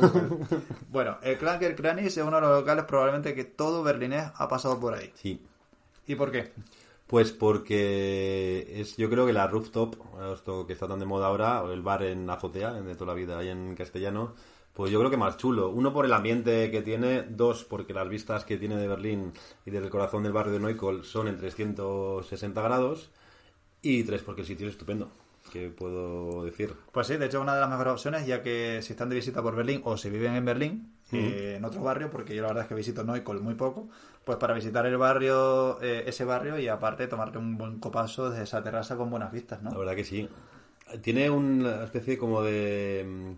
bueno, 0.90 1.18
el 1.22 1.38
Clanker 1.38 1.76
Cranish 1.76 2.08
es 2.08 2.18
uno 2.18 2.36
de 2.36 2.42
los 2.42 2.60
locales 2.60 2.86
probablemente 2.86 3.34
que 3.34 3.46
todo 3.46 3.84
berlinés 3.84 4.32
ha 4.36 4.48
pasado 4.48 4.80
por 4.80 4.96
ahí. 4.96 5.12
Sí. 5.16 5.42
¿Y 6.08 6.16
por 6.16 6.32
qué? 6.32 6.52
Pues 7.08 7.32
porque 7.32 8.82
es, 8.82 8.98
yo 8.98 9.10
creo 9.10 9.26
que 9.26 9.34
la 9.34 9.48
rooftop, 9.48 9.96
esto 10.34 10.66
que 10.66 10.74
está 10.74 10.88
tan 10.88 11.00
de 11.00 11.06
moda 11.06 11.28
ahora, 11.28 11.64
o 11.64 11.72
el 11.72 11.82
bar 11.82 12.04
en 12.04 12.30
azotea, 12.30 12.74
de 12.74 12.96
toda 12.96 13.14
la 13.14 13.14
vida 13.14 13.38
ahí 13.38 13.50
en 13.50 13.76
castellano, 13.76 14.34
pues 14.74 14.92
yo 14.92 15.00
creo 15.00 15.12
que 15.12 15.18
más 15.18 15.38
chulo. 15.38 15.70
Uno 15.70 15.94
por 15.94 16.06
el 16.06 16.14
ambiente 16.14 16.72
que 16.72 16.82
tiene, 16.82 17.24
dos 17.24 17.64
porque 17.64 17.94
las 17.94 18.10
vistas 18.10 18.46
que 18.46 18.58
tiene 18.58 18.78
de 18.78 18.88
Berlín 18.88 19.34
y 19.66 19.72
desde 19.72 19.86
el 19.86 19.92
corazón 19.92 20.24
del 20.24 20.34
barrio 20.34 20.54
de 20.54 20.60
Neukölln 20.60 21.04
son 21.04 21.28
en 21.28 21.38
360 21.38 22.62
grados, 22.62 23.12
y 23.82 24.04
tres 24.04 24.24
porque 24.24 24.42
el 24.42 24.48
sitio 24.48 24.68
es 24.68 24.74
estupendo, 24.74 25.12
que 25.52 25.70
puedo 25.70 26.44
decir. 26.46 26.74
Pues 26.92 27.06
sí, 27.08 27.18
de 27.18 27.28
hecho, 27.28 27.42
una 27.42 27.54
de 27.54 27.62
las 27.62 27.70
mejores 27.70 27.94
opciones, 27.94 28.26
ya 28.26 28.42
que 28.42 28.80
si 28.82 28.94
están 28.94 29.10
de 29.10 29.16
visita 29.16 29.44
por 29.44 29.56
Berlín 29.56 29.82
o 29.84 29.98
si 29.98 30.10
viven 30.10 30.34
en 30.36 30.46
Berlín, 30.46 30.93
eh, 31.12 31.56
en 31.58 31.66
otro 31.66 31.82
barrio, 31.84 32.10
porque 32.10 32.36
yo 32.36 32.42
la 32.42 32.50
verdad 32.50 32.64
es 32.64 32.70
que 32.70 32.76
visito 32.76 33.04
Neukölln 33.04 33.44
muy 33.44 33.56
poco, 33.56 33.90
pues 34.24 34.38
para 34.38 34.54
visitar 34.54 34.86
el 34.86 34.98
barrio, 34.98 35.82
eh, 35.82 36.04
ese 36.08 36.26
barrio 36.26 36.58
y 36.60 36.68
aparte 36.68 37.08
tomarte 37.08 37.38
un 37.38 37.58
buen 37.58 37.80
copazo 37.80 38.30
desde 38.30 38.44
esa 38.44 38.64
terraza 38.64 38.96
con 38.98 39.10
buenas 39.10 39.32
vistas, 39.32 39.62
La 39.70 39.70
¿no? 39.70 39.80
verdad 39.80 39.96
que 39.96 40.04
sí. 40.04 40.30
Tiene 41.02 41.30
una 41.30 41.84
especie 41.86 42.18
como 42.18 42.42
de... 42.44 43.06
mm, 43.08 43.32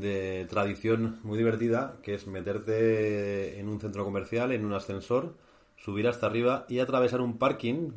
de 0.00 0.46
tradición 0.50 1.20
muy 1.24 1.38
divertida, 1.38 1.98
que 2.02 2.14
es 2.14 2.26
meterte 2.28 3.60
en 3.60 3.68
un 3.68 3.80
centro 3.80 4.04
comercial, 4.04 4.52
en 4.52 4.64
un 4.66 4.74
ascensor, 4.74 5.36
subir 5.76 6.08
hasta 6.08 6.26
arriba 6.26 6.66
y 6.68 6.80
atravesar 6.80 7.20
un 7.22 7.38
parking. 7.38 7.92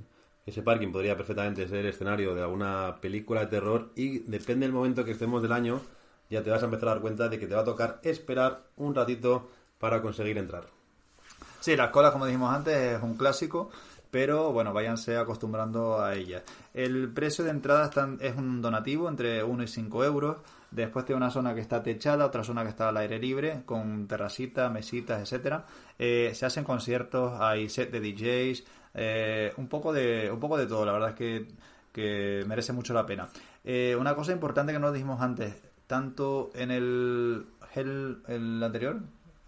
Ese 0.47 0.63
parking 0.63 0.91
podría 0.93 1.17
perfectamente 1.17 1.67
ser 1.67 1.79
el 1.79 1.87
escenario 1.87 2.35
de 2.35 2.43
alguna 2.43 2.97
película 3.01 3.41
de 3.41 3.47
terror 3.47 3.91
y 3.95 4.19
depende 4.21 4.65
del 4.67 4.73
momento 4.73 5.05
que 5.05 5.11
estemos 5.11 5.41
del 5.43 5.53
año, 5.53 5.81
ya 6.29 6.43
te 6.43 6.49
vas 6.49 6.61
a 6.61 6.65
empezar 6.65 6.89
a 6.89 6.91
dar 6.93 7.01
cuenta 7.01 7.29
de 7.29 7.39
que 7.39 7.47
te 7.47 7.55
va 7.55 7.61
a 7.61 7.65
tocar 7.65 7.99
esperar 8.03 8.63
un 8.77 8.95
ratito 8.95 9.49
para 9.79 10.01
conseguir 10.01 10.37
entrar. 10.37 10.65
Sí, 11.59 11.75
las 11.75 11.89
colas, 11.89 12.11
como 12.11 12.25
dijimos 12.25 12.53
antes, 12.53 12.75
es 12.75 13.01
un 13.01 13.15
clásico, 13.15 13.69
pero 14.11 14.53
bueno, 14.53 14.71
váyanse 14.71 15.17
acostumbrando 15.17 16.01
a 16.01 16.15
ella. 16.15 16.43
El 16.73 17.11
precio 17.11 17.43
de 17.43 17.49
entrada 17.49 17.89
es 18.19 18.35
un 18.35 18.61
donativo 18.61 19.09
entre 19.09 19.43
1 19.43 19.63
y 19.63 19.67
5 19.67 20.05
euros. 20.05 20.37
Después 20.71 21.05
tiene 21.05 21.17
una 21.17 21.31
zona 21.31 21.55
que 21.55 21.61
está 21.61 21.81
techada, 21.81 22.25
otra 22.25 22.43
zona 22.43 22.63
que 22.63 22.69
está 22.69 22.89
al 22.89 22.97
aire 22.97 23.17
libre, 23.17 23.63
con 23.65 24.07
terracita, 24.07 24.69
mesitas, 24.69 25.21
etcétera. 25.21 25.65
Eh, 25.97 26.31
se 26.33 26.45
hacen 26.45 26.63
conciertos, 26.63 27.33
hay 27.39 27.69
set 27.69 27.91
de 27.91 27.99
DJs, 27.99 28.63
eh, 28.93 29.53
un 29.57 29.67
poco 29.67 29.91
de 29.91 30.29
un 30.31 30.39
poco 30.39 30.57
de 30.57 30.67
todo. 30.67 30.85
La 30.85 30.93
verdad 30.93 31.09
es 31.09 31.15
que, 31.15 31.47
que 31.91 32.43
merece 32.47 32.73
mucho 32.73 32.93
la 32.93 33.05
pena. 33.05 33.27
Eh, 33.63 33.95
una 33.99 34.15
cosa 34.15 34.31
importante 34.31 34.71
que 34.71 34.79
no 34.79 34.91
dijimos 34.91 35.21
antes, 35.21 35.55
tanto 35.87 36.51
en 36.55 36.71
el, 36.71 37.45
el, 37.75 38.17
el 38.27 38.63
anterior, 38.63 38.99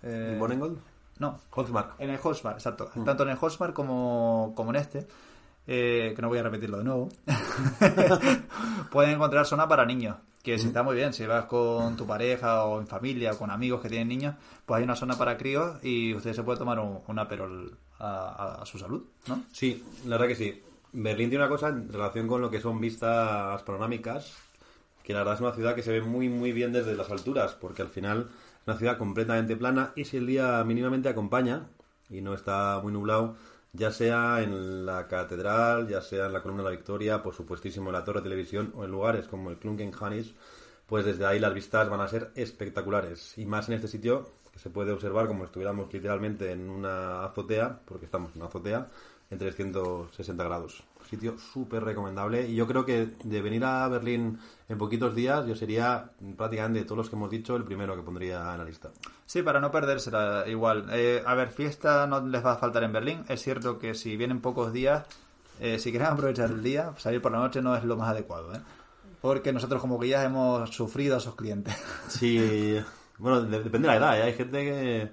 eh, 0.03 0.35
¿Bonengold? 0.39 0.77
no, 1.19 1.39
Holzmark. 1.51 1.95
en 1.99 2.09
el 2.11 2.17
Hotspot, 2.17 2.53
exacto. 2.53 2.89
Tanto 3.03 3.23
en 3.23 3.29
el 3.29 3.35
Hotspot 3.37 3.73
como, 3.73 4.53
como 4.55 4.69
en 4.71 4.75
este, 4.77 5.07
eh, 5.65 6.13
que 6.15 6.21
no 6.21 6.29
voy 6.29 6.37
a 6.39 6.43
repetirlo 6.43 6.77
de 6.77 6.83
nuevo, 6.83 7.09
pueden 8.91 9.11
encontrar 9.11 9.45
zona 9.45 9.67
para 9.67 9.85
niños. 9.85 10.17
Que 10.43 10.57
si 10.57 10.67
está 10.67 10.81
muy 10.81 10.95
bien, 10.95 11.11
si 11.11 11.25
vas 11.25 11.43
con 11.45 11.97
tu 11.97 12.07
pareja 12.07 12.63
o 12.63 12.79
en 12.79 12.87
familia 12.87 13.33
o 13.33 13.37
con 13.37 13.51
amigos 13.51 13.81
que 13.81 13.89
tienen 13.89 14.07
niños, 14.07 14.35
pues 14.65 14.77
hay 14.77 14.83
una 14.85 14.95
zona 14.95 15.17
para 15.17 15.37
críos 15.37 15.83
y 15.83 16.13
usted 16.13 16.31
se 16.33 16.41
puede 16.43 16.57
tomar 16.57 16.79
un, 16.79 16.99
un 17.05 17.19
aperol 17.19 17.77
a, 17.99 18.05
a- 18.57 18.61
a 18.61 18.65
su 18.65 18.79
salud, 18.79 19.03
¿no? 19.27 19.43
Sí, 19.51 19.83
la 20.05 20.11
verdad 20.17 20.27
que 20.29 20.35
sí. 20.35 20.63
Berlín 20.93 21.29
tiene 21.29 21.43
una 21.43 21.49
cosa 21.53 21.67
en 21.67 21.91
relación 21.91 22.27
con 22.29 22.39
lo 22.39 22.49
que 22.49 22.61
son 22.61 22.79
vistas 22.79 23.61
panorámicas, 23.63 24.37
que 25.07 25.13
la 25.13 25.19
verdad 25.19 25.35
es 25.35 25.39
una 25.39 25.53
ciudad 25.53 25.73
que 25.73 25.83
se 25.83 25.93
ve 25.93 26.01
muy 26.01 26.27
muy 26.27 26.51
bien 26.51 26.73
desde 26.73 26.93
las 26.93 27.09
alturas, 27.09 27.55
porque 27.55 27.81
al 27.81 27.87
final 27.87 28.27
es 28.29 28.67
una 28.67 28.77
ciudad 28.77 28.97
completamente 28.97 29.55
plana 29.55 29.93
y 29.95 30.03
si 30.03 30.17
el 30.17 30.27
día 30.27 30.61
mínimamente 30.65 31.07
acompaña 31.07 31.69
y 32.09 32.19
no 32.19 32.33
está 32.33 32.81
muy 32.83 32.91
nublado, 32.91 33.37
ya 33.71 33.91
sea 33.91 34.41
en 34.41 34.85
la 34.85 35.07
catedral, 35.07 35.87
ya 35.87 36.01
sea 36.01 36.25
en 36.25 36.33
la 36.33 36.41
columna 36.41 36.63
de 36.63 36.71
la 36.71 36.75
Victoria, 36.75 37.23
por 37.23 37.33
supuestísimo 37.33 37.87
en 37.87 37.93
la 37.93 38.03
torre 38.03 38.19
de 38.19 38.25
televisión 38.25 38.73
o 38.75 38.83
en 38.83 38.91
lugares 38.91 39.29
como 39.29 39.49
el 39.49 39.55
Klunkenhanis, 39.55 40.35
pues 40.85 41.05
desde 41.05 41.25
ahí 41.25 41.39
las 41.39 41.53
vistas 41.53 41.89
van 41.89 42.01
a 42.01 42.09
ser 42.09 42.31
espectaculares. 42.35 43.37
Y 43.37 43.45
más 43.45 43.69
en 43.69 43.75
este 43.75 43.87
sitio, 43.87 44.27
que 44.51 44.59
se 44.59 44.69
puede 44.69 44.91
observar 44.91 45.27
como 45.27 45.45
estuviéramos 45.45 45.93
literalmente 45.93 46.51
en 46.51 46.69
una 46.69 47.23
azotea, 47.23 47.79
porque 47.85 48.07
estamos 48.07 48.31
en 48.35 48.41
una 48.41 48.49
azotea, 48.49 48.89
en 49.29 49.37
360 49.37 50.43
grados. 50.43 50.83
Sitio 51.09 51.37
súper 51.37 51.83
recomendable. 51.83 52.47
Y 52.49 52.55
yo 52.55 52.67
creo 52.67 52.85
que 52.85 53.07
de 53.23 53.41
venir 53.41 53.63
a 53.63 53.87
Berlín 53.87 54.37
en 54.67 54.77
poquitos 54.77 55.15
días, 55.15 55.45
yo 55.47 55.55
sería 55.55 56.11
prácticamente 56.35 56.79
de 56.79 56.85
todos 56.85 56.97
los 56.97 57.09
que 57.09 57.15
hemos 57.15 57.29
dicho 57.29 57.55
el 57.55 57.63
primero 57.63 57.95
que 57.95 58.01
pondría 58.01 58.51
en 58.51 58.57
la 58.57 58.65
lista. 58.65 58.89
Sí, 59.25 59.41
para 59.41 59.59
no 59.61 59.71
perdérsela 59.71 60.43
igual. 60.47 60.87
Eh, 60.91 61.23
a 61.25 61.33
ver, 61.35 61.49
fiesta 61.51 62.05
no 62.07 62.25
les 62.25 62.45
va 62.45 62.53
a 62.53 62.57
faltar 62.57 62.83
en 62.83 62.91
Berlín. 62.91 63.23
Es 63.29 63.41
cierto 63.41 63.79
que 63.79 63.93
si 63.93 64.17
vienen 64.17 64.41
pocos 64.41 64.73
días, 64.73 65.05
eh, 65.59 65.79
si 65.79 65.91
quieren 65.91 66.09
aprovechar 66.11 66.49
el 66.51 66.61
día, 66.61 66.91
salir 66.97 67.21
por 67.21 67.31
la 67.31 67.39
noche 67.39 67.61
no 67.61 67.75
es 67.75 67.83
lo 67.83 67.95
más 67.95 68.09
adecuado, 68.09 68.53
¿eh? 68.53 68.59
Porque 69.21 69.51
nosotros 69.53 69.81
como 69.81 69.97
guías 69.99 70.25
hemos 70.25 70.69
sufrido 70.69 71.15
a 71.15 71.17
esos 71.19 71.35
clientes. 71.35 71.75
Sí, 72.07 72.77
bueno, 73.17 73.41
de- 73.41 73.63
depende 73.63 73.87
de 73.87 73.93
la 73.93 73.97
edad. 73.97 74.19
¿eh? 74.19 74.23
Hay 74.23 74.33
gente 74.33 74.63
que 74.63 75.11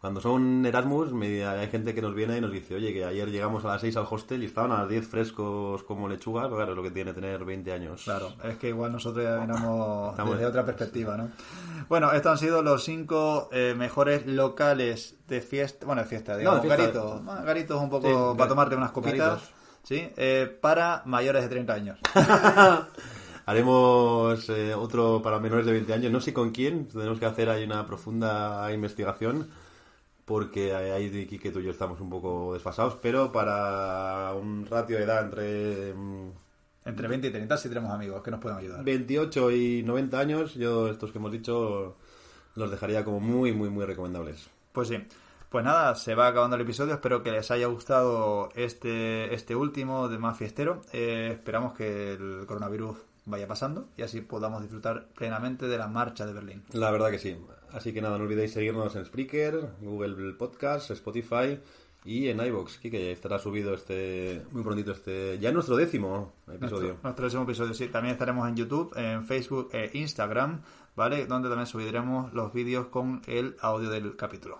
cuando 0.00 0.20
son 0.20 0.64
Erasmus, 0.64 1.12
me- 1.12 1.44
hay 1.44 1.68
gente 1.68 1.94
que 1.94 2.00
nos 2.00 2.14
viene 2.14 2.38
y 2.38 2.40
nos 2.40 2.50
dice, 2.50 2.74
oye, 2.74 2.92
que 2.92 3.04
ayer 3.04 3.28
llegamos 3.30 3.64
a 3.64 3.68
las 3.68 3.82
6 3.82 3.96
al 3.98 4.06
hostel 4.10 4.42
y 4.42 4.46
estaban 4.46 4.72
a 4.72 4.78
las 4.80 4.88
10 4.88 5.06
frescos 5.06 5.82
como 5.82 6.08
lechugas. 6.08 6.46
Pues 6.48 6.56
Claro, 6.56 6.72
es 6.72 6.76
lo 6.76 6.82
que 6.82 6.90
tiene 6.90 7.12
tener 7.12 7.44
20 7.44 7.70
años. 7.72 8.02
Claro, 8.04 8.32
es 8.44 8.56
que 8.56 8.68
igual 8.70 8.92
nosotros 8.92 9.22
ya 9.24 9.42
Estamos- 9.42 10.16
desde 10.32 10.46
otra 10.46 10.64
perspectiva, 10.66 11.16
¿no? 11.18 11.28
Bueno, 11.88 12.12
estos 12.12 12.32
han 12.32 12.38
sido 12.38 12.62
los 12.62 12.82
cinco 12.82 13.48
eh, 13.52 13.74
mejores 13.76 14.26
locales 14.26 15.16
de 15.28 15.42
fiesta, 15.42 15.84
bueno, 15.84 16.00
de 16.02 16.08
fiesta, 16.08 16.36
digamos, 16.36 16.62
de 16.62 16.68
fiesta. 16.68 16.82
garitos, 17.00 17.22
Ah, 17.28 17.42
garitos 17.44 17.82
un 17.82 17.90
poco 17.90 18.06
Sí, 18.08 18.14
para 18.38 18.46
gar- 18.46 18.48
tomarte 18.48 18.76
unas 18.76 18.90
copitas, 18.92 19.18
garitos. 19.18 19.50
¿sí? 19.82 20.08
Eh, 20.16 20.58
para 20.62 21.02
mayores 21.04 21.42
de 21.42 21.48
30 21.50 21.74
años. 21.74 21.98
Haremos 23.46 24.48
eh, 24.50 24.74
otro 24.74 25.20
para 25.22 25.40
menores 25.40 25.66
de 25.66 25.72
20 25.72 25.92
años. 25.92 26.12
No 26.12 26.20
sé 26.20 26.32
con 26.32 26.50
quién. 26.50 26.86
Tenemos 26.88 27.18
que 27.18 27.26
hacer 27.26 27.48
ahí 27.50 27.64
una 27.64 27.84
profunda 27.86 28.70
investigación. 28.72 29.48
Porque 30.30 30.72
ahí 30.72 31.08
de 31.08 31.26
Quique 31.26 31.50
tú 31.50 31.58
y 31.58 31.64
yo 31.64 31.72
estamos 31.72 32.00
un 32.00 32.08
poco 32.08 32.54
desfasados. 32.54 32.96
Pero 33.02 33.32
para 33.32 34.32
un 34.40 34.64
ratio 34.64 34.96
de 34.96 35.02
edad 35.02 35.24
entre 35.24 35.92
mm, 35.92 36.30
Entre 36.84 37.08
20 37.08 37.26
y 37.26 37.30
30 37.32 37.56
sí 37.56 37.68
tenemos 37.68 37.90
amigos 37.90 38.22
que 38.22 38.30
nos 38.30 38.38
pueden 38.38 38.58
ayudar. 38.58 38.84
28 38.84 39.50
y 39.50 39.82
90 39.82 40.20
años, 40.20 40.54
yo 40.54 40.86
estos 40.86 41.10
que 41.10 41.18
hemos 41.18 41.32
dicho 41.32 41.96
los 42.54 42.70
dejaría 42.70 43.04
como 43.04 43.18
muy, 43.18 43.52
muy, 43.52 43.70
muy 43.70 43.84
recomendables. 43.84 44.48
Pues 44.70 44.86
sí. 44.86 45.04
Pues 45.48 45.64
nada, 45.64 45.96
se 45.96 46.14
va 46.14 46.28
acabando 46.28 46.54
el 46.54 46.62
episodio. 46.62 46.94
Espero 46.94 47.24
que 47.24 47.32
les 47.32 47.50
haya 47.50 47.66
gustado 47.66 48.50
este, 48.54 49.34
este 49.34 49.56
último 49.56 50.08
de 50.08 50.18
más 50.18 50.38
fiestero. 50.38 50.82
Eh, 50.92 51.30
esperamos 51.32 51.72
que 51.72 52.12
el 52.12 52.44
coronavirus 52.46 52.98
vaya 53.24 53.48
pasando 53.48 53.88
y 53.96 54.02
así 54.02 54.20
podamos 54.20 54.62
disfrutar 54.62 55.08
plenamente 55.08 55.66
de 55.66 55.76
la 55.76 55.88
marcha 55.88 56.24
de 56.24 56.34
Berlín. 56.34 56.62
La 56.72 56.92
verdad 56.92 57.10
que 57.10 57.18
sí. 57.18 57.36
Así 57.72 57.92
que 57.92 58.00
nada, 58.02 58.18
no 58.18 58.24
olvidéis 58.24 58.52
seguirnos 58.52 58.96
en 58.96 59.04
Spreaker, 59.04 59.70
Google 59.80 60.34
Podcast, 60.34 60.90
Spotify 60.90 61.58
y 62.04 62.28
en 62.28 62.40
iVoox, 62.40 62.78
que 62.78 63.12
estará 63.12 63.38
subido 63.38 63.74
este 63.74 64.42
muy 64.52 64.62
prontito 64.62 64.92
este 64.92 65.38
ya 65.38 65.52
nuestro 65.52 65.76
décimo 65.76 66.32
episodio. 66.48 66.88
Nuestro, 66.88 67.02
nuestro 67.02 67.24
décimo 67.26 67.42
episodio, 67.44 67.74
sí. 67.74 67.88
También 67.88 68.12
estaremos 68.14 68.48
en 68.48 68.56
YouTube, 68.56 68.92
en 68.96 69.24
Facebook 69.24 69.68
e 69.72 69.90
Instagram, 69.94 70.62
¿vale? 70.96 71.26
Donde 71.26 71.48
también 71.48 71.66
subiremos 71.66 72.32
los 72.32 72.52
vídeos 72.52 72.86
con 72.86 73.22
el 73.26 73.56
audio 73.60 73.90
del 73.90 74.16
capítulo. 74.16 74.58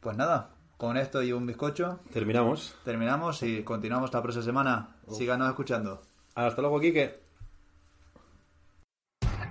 Pues 0.00 0.16
nada, 0.16 0.50
con 0.76 0.96
esto 0.96 1.22
y 1.22 1.32
un 1.32 1.46
bizcocho 1.46 2.00
Terminamos. 2.12 2.76
terminamos 2.84 3.42
y 3.42 3.62
continuamos 3.62 4.12
la 4.12 4.22
próxima 4.22 4.44
semana. 4.44 4.96
Síganos 5.10 5.48
escuchando. 5.48 6.02
Hasta 6.34 6.60
luego, 6.60 6.80
Kike. 6.80 7.25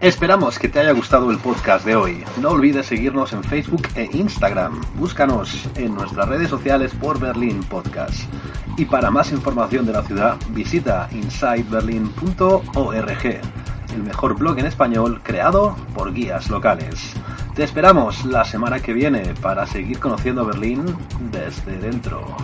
Esperamos 0.05 0.59
que 0.59 0.69
te 0.69 0.79
haya 0.79 0.91
gustado 0.91 1.31
el 1.31 1.39
podcast 1.39 1.83
de 1.83 1.95
hoy. 1.95 2.23
No 2.39 2.49
olvides 2.49 2.85
seguirnos 2.85 3.33
en 3.33 3.43
Facebook 3.43 3.87
e 3.95 4.07
Instagram. 4.13 4.79
Búscanos 4.99 5.67
en 5.77 5.95
nuestras 5.95 6.29
redes 6.29 6.47
sociales 6.47 6.93
por 6.93 7.19
Berlín 7.19 7.63
Podcast. 7.63 8.13
Y 8.77 8.85
para 8.85 9.09
más 9.09 9.31
información 9.31 9.87
de 9.87 9.93
la 9.93 10.03
ciudad, 10.03 10.37
visita 10.49 11.09
insideberlin.org, 11.11 13.25
el 13.95 14.03
mejor 14.03 14.37
blog 14.37 14.59
en 14.59 14.67
español 14.67 15.21
creado 15.23 15.75
por 15.95 16.13
guías 16.13 16.51
locales. 16.51 17.13
Te 17.55 17.63
esperamos 17.63 18.25
la 18.25 18.45
semana 18.45 18.79
que 18.79 18.93
viene 18.93 19.33
para 19.41 19.65
seguir 19.65 19.97
conociendo 19.97 20.45
Berlín 20.45 20.85
desde 21.31 21.79
dentro. 21.79 22.37